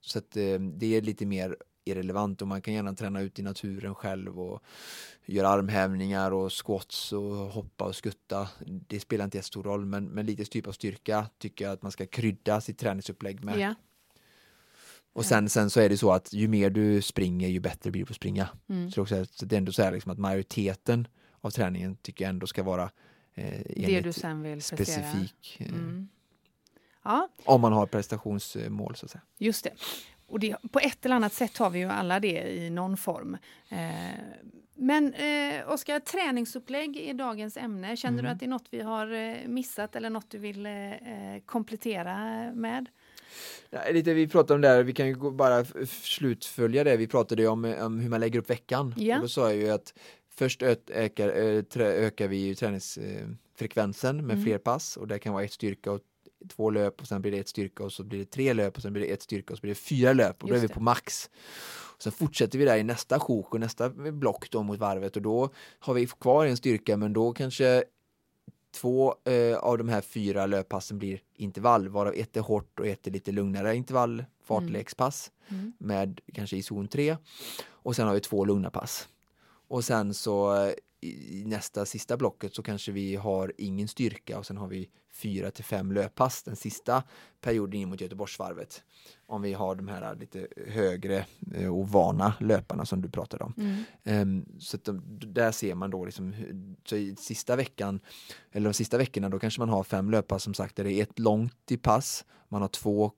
[0.02, 1.56] så att eh, det är lite mer
[1.86, 4.64] irrelevant och man kan gärna träna ut i naturen själv och
[5.26, 8.50] göra armhävningar och squats och hoppa och skutta.
[8.66, 11.92] Det spelar inte jättestor roll men, men lite typ av styrka tycker jag att man
[11.92, 13.60] ska krydda sitt träningsupplägg med.
[13.60, 13.76] Ja.
[15.16, 18.02] Och sen, sen så är det så att ju mer du springer ju bättre blir
[18.02, 18.48] du på att springa.
[18.70, 18.92] Mm.
[18.92, 21.08] Så, också, så det är ändå så här liksom att majoriteten
[21.42, 22.84] av träningen tycker jag ändå ska vara
[23.36, 25.58] eh, Det du sen vill specifik.
[25.60, 26.08] Eh, Mm.
[27.04, 29.22] Ja, Om man har prestationsmål så att säga.
[29.38, 29.72] Just det.
[30.28, 33.38] Och det, på ett eller annat sätt har vi ju alla det i någon form.
[33.70, 33.80] Eh,
[34.76, 37.98] men eh, Oskar, träningsupplägg är dagens ämne.
[37.98, 38.32] Känner du Mm.
[38.34, 40.72] att det är något vi har eh, missat eller något du vill eh,
[41.46, 42.18] komplettera
[42.54, 42.90] med?
[43.92, 45.66] Lite vi pratade om där, vi kan ju bara
[46.02, 46.98] slutfölja det.
[46.98, 48.94] Vi pratade ju om, om hur man lägger upp veckan.
[48.98, 49.16] Ja.
[49.16, 49.94] Och då sa jag ju att
[50.36, 51.28] först ökar,
[51.80, 54.44] ökar vi träningsfrekvensen med Mm.
[54.46, 56.02] fler pass och det kan vara ett styrka och
[56.56, 58.82] två löp och sen blir det ett styrka och så blir det tre löp och
[58.82, 60.68] sen blir det ett styrka och så blir det fyra löp och då Just är
[60.68, 60.74] vi det.
[60.74, 61.30] på max.
[62.00, 65.50] Sen fortsätter vi där i nästa sjok och nästa block då mot varvet och då
[65.80, 67.84] har vi kvar en styrka men då kanske
[68.76, 73.08] två eh, av de här fyra löppassen blir intervall varav ett är hårt och ett
[73.08, 75.74] är lite lugnare intervall fartlekspass Mm.
[75.78, 77.18] med kanske i zon 3
[77.70, 79.08] och sen har vi två lugna pass.
[79.68, 80.74] Och sen så eh,
[81.12, 85.52] i nästa sista blocket så kanske vi har ingen styrka och sen har vi fyra
[85.52, 87.04] till fem löppass den sista
[87.42, 88.84] perioden in mot Göteborgsvarvet.
[89.26, 93.54] Om vi har de här lite högre eh, och vana löparna som du pratade om.
[93.58, 93.84] Mm.
[94.04, 95.02] Ehm, så de,
[95.34, 96.34] där ser man då liksom,
[96.86, 98.00] så i sista veckan,
[98.52, 101.04] eller de sista veckorna då kanske man har fem löppass som sagt, där det är
[101.04, 103.12] ett långt i pass, man har två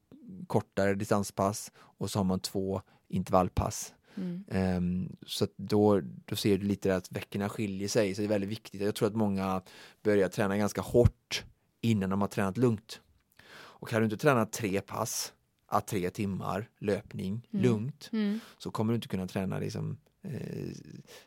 [0.48, 3.94] kortare distanspass och så har man två intervallpass.
[4.18, 4.44] Mm.
[4.48, 8.50] Ehm, så då, då ser du lite att veckorna skiljer sig, så det är väldigt
[8.50, 8.82] viktigt.
[8.82, 9.62] Jag tror att många
[10.04, 11.44] börjar träna ganska hårt
[11.82, 13.02] innan de har tränat lugnt.
[13.50, 15.34] Och har du inte tränat tre pass,
[15.68, 17.64] att tre timmar löpning Mm.
[17.66, 18.40] lugnt, Mm.
[18.58, 20.68] så kommer du inte kunna träna liksom, eh,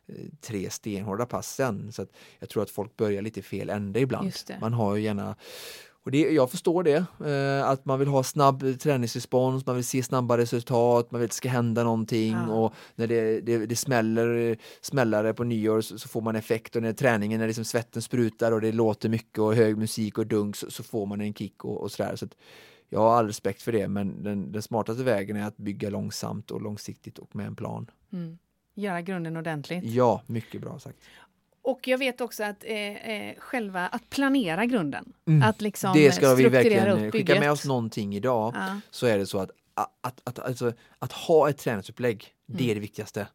[0.06, 1.92] eh, tre stenhårda pass sen.
[1.92, 2.06] Så
[2.38, 4.26] jag tror att folk börjar lite fel ände ibland.
[4.60, 5.36] Man har ju gärna
[6.04, 10.02] och det, jag förstår det, eh, att man vill ha snabb träningsrespons, man vill se
[10.02, 12.52] snabba resultat, man vill att det ska hända någonting Ja.
[12.52, 16.82] och när det, det, det smäller smällare på nyår så, så får man effekt och
[16.82, 20.56] när träningen, när liksom svetten sprutar och det låter mycket och hög musik och dunk
[20.56, 22.16] så, så får man en kick och, och sådär.
[22.16, 22.36] Så att
[22.88, 26.50] jag har all respekt för det men den, den smartaste vägen är att bygga långsamt
[26.50, 27.90] och långsiktigt och med en plan.
[28.12, 28.38] Mm.
[28.74, 29.84] Göra grunden ordentligt.
[29.84, 30.98] Ja, mycket bra sagt.
[31.62, 35.12] Och jag vet också att eh, eh, själva att planera grunden.
[35.28, 35.48] Mm.
[35.48, 38.52] Att liksom det ska vi verkligen skicka med oss någonting idag.
[38.56, 38.80] Ja.
[38.90, 39.50] så är det så att,
[40.00, 42.70] att, att, alltså, att ha ett träningsupplägg, det Mm.
[42.70, 43.26] är det viktigaste.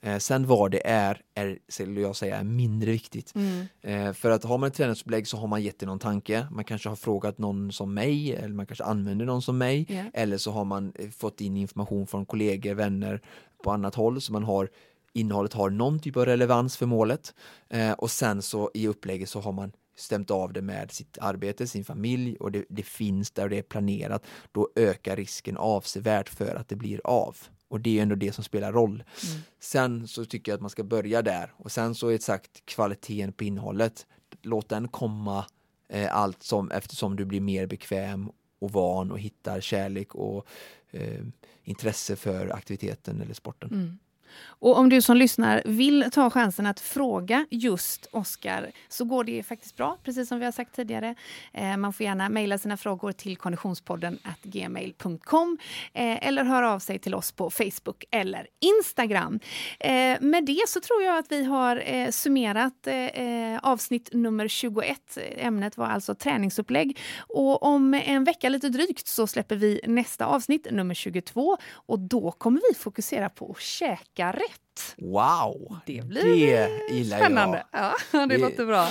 [0.00, 3.32] Eh, sen vad det är, är skulle jag säga, är mindre viktigt.
[3.34, 3.66] Mm.
[3.82, 6.46] Eh, för att har man ett träningsupplägg så har man gett det någon tanke.
[6.50, 9.86] Man kanske har frågat någon som mig, eller man kanske använder någon som mig.
[9.88, 10.02] Ja.
[10.14, 13.20] Eller så har man eh, fått in information från kollegor, vänner
[13.64, 14.20] på annat håll.
[14.20, 14.68] Så man har
[15.14, 17.34] innehållet har någon typ av relevans för målet
[17.68, 21.66] eh, och sen så i upplägget så har man stämt av det med sitt arbete,
[21.66, 26.28] sin familj och det, det finns där och det är planerat, då ökar risken avsevärt
[26.28, 27.36] för att det blir av.
[27.68, 29.04] Och det är ändå det som spelar roll.
[29.28, 29.42] Mm.
[29.60, 32.66] Sen så tycker jag att man ska börja där och sen så är det sagt
[32.66, 34.06] kvaliteten på innehållet.
[34.42, 35.46] Låt den komma
[35.88, 40.46] eh, allt som eftersom du blir mer bekväm och van och hittar kärlek och
[40.90, 41.24] eh,
[41.62, 43.70] intresse för aktiviteten eller sporten.
[43.72, 43.98] Mm.
[44.42, 49.42] Och om du som lyssnar vill ta chansen att fråga just Oskar så går det
[49.42, 51.14] faktiskt bra, precis som vi har sagt tidigare.
[51.52, 55.58] Eh, man får gärna mejla sina frågor till konditionspodden gmail.com
[55.92, 59.40] eh, eller höra av sig till oss på Facebook eller Instagram.
[59.80, 64.48] Eh, med det så tror jag att vi har eh, summerat eh, eh avsnitt nummer
[64.48, 65.18] 21.
[65.36, 66.98] Ämnet var alltså träningsupplägg.
[67.18, 71.56] Och om en vecka lite drygt så släpper vi nästa avsnitt, nummer 22.
[71.72, 74.96] Och då kommer vi fokusera på att käka rätt.
[74.98, 75.76] Wow!
[75.86, 77.64] Det blir det spännande.
[77.72, 77.80] Jag.
[77.82, 78.88] Ja, det, det låter bra.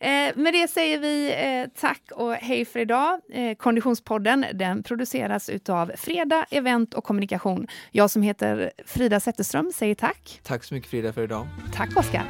[0.00, 3.20] Eh, med det säger vi eh, tack och hej för idag.
[3.32, 7.66] Eh, Konditionspodden den produceras av Freda Event och Kommunikation.
[7.90, 10.40] Jag som heter Frida Zetterström säger tack.
[10.42, 11.46] Tack så mycket Frida för idag.
[11.74, 12.24] Tack Oskar.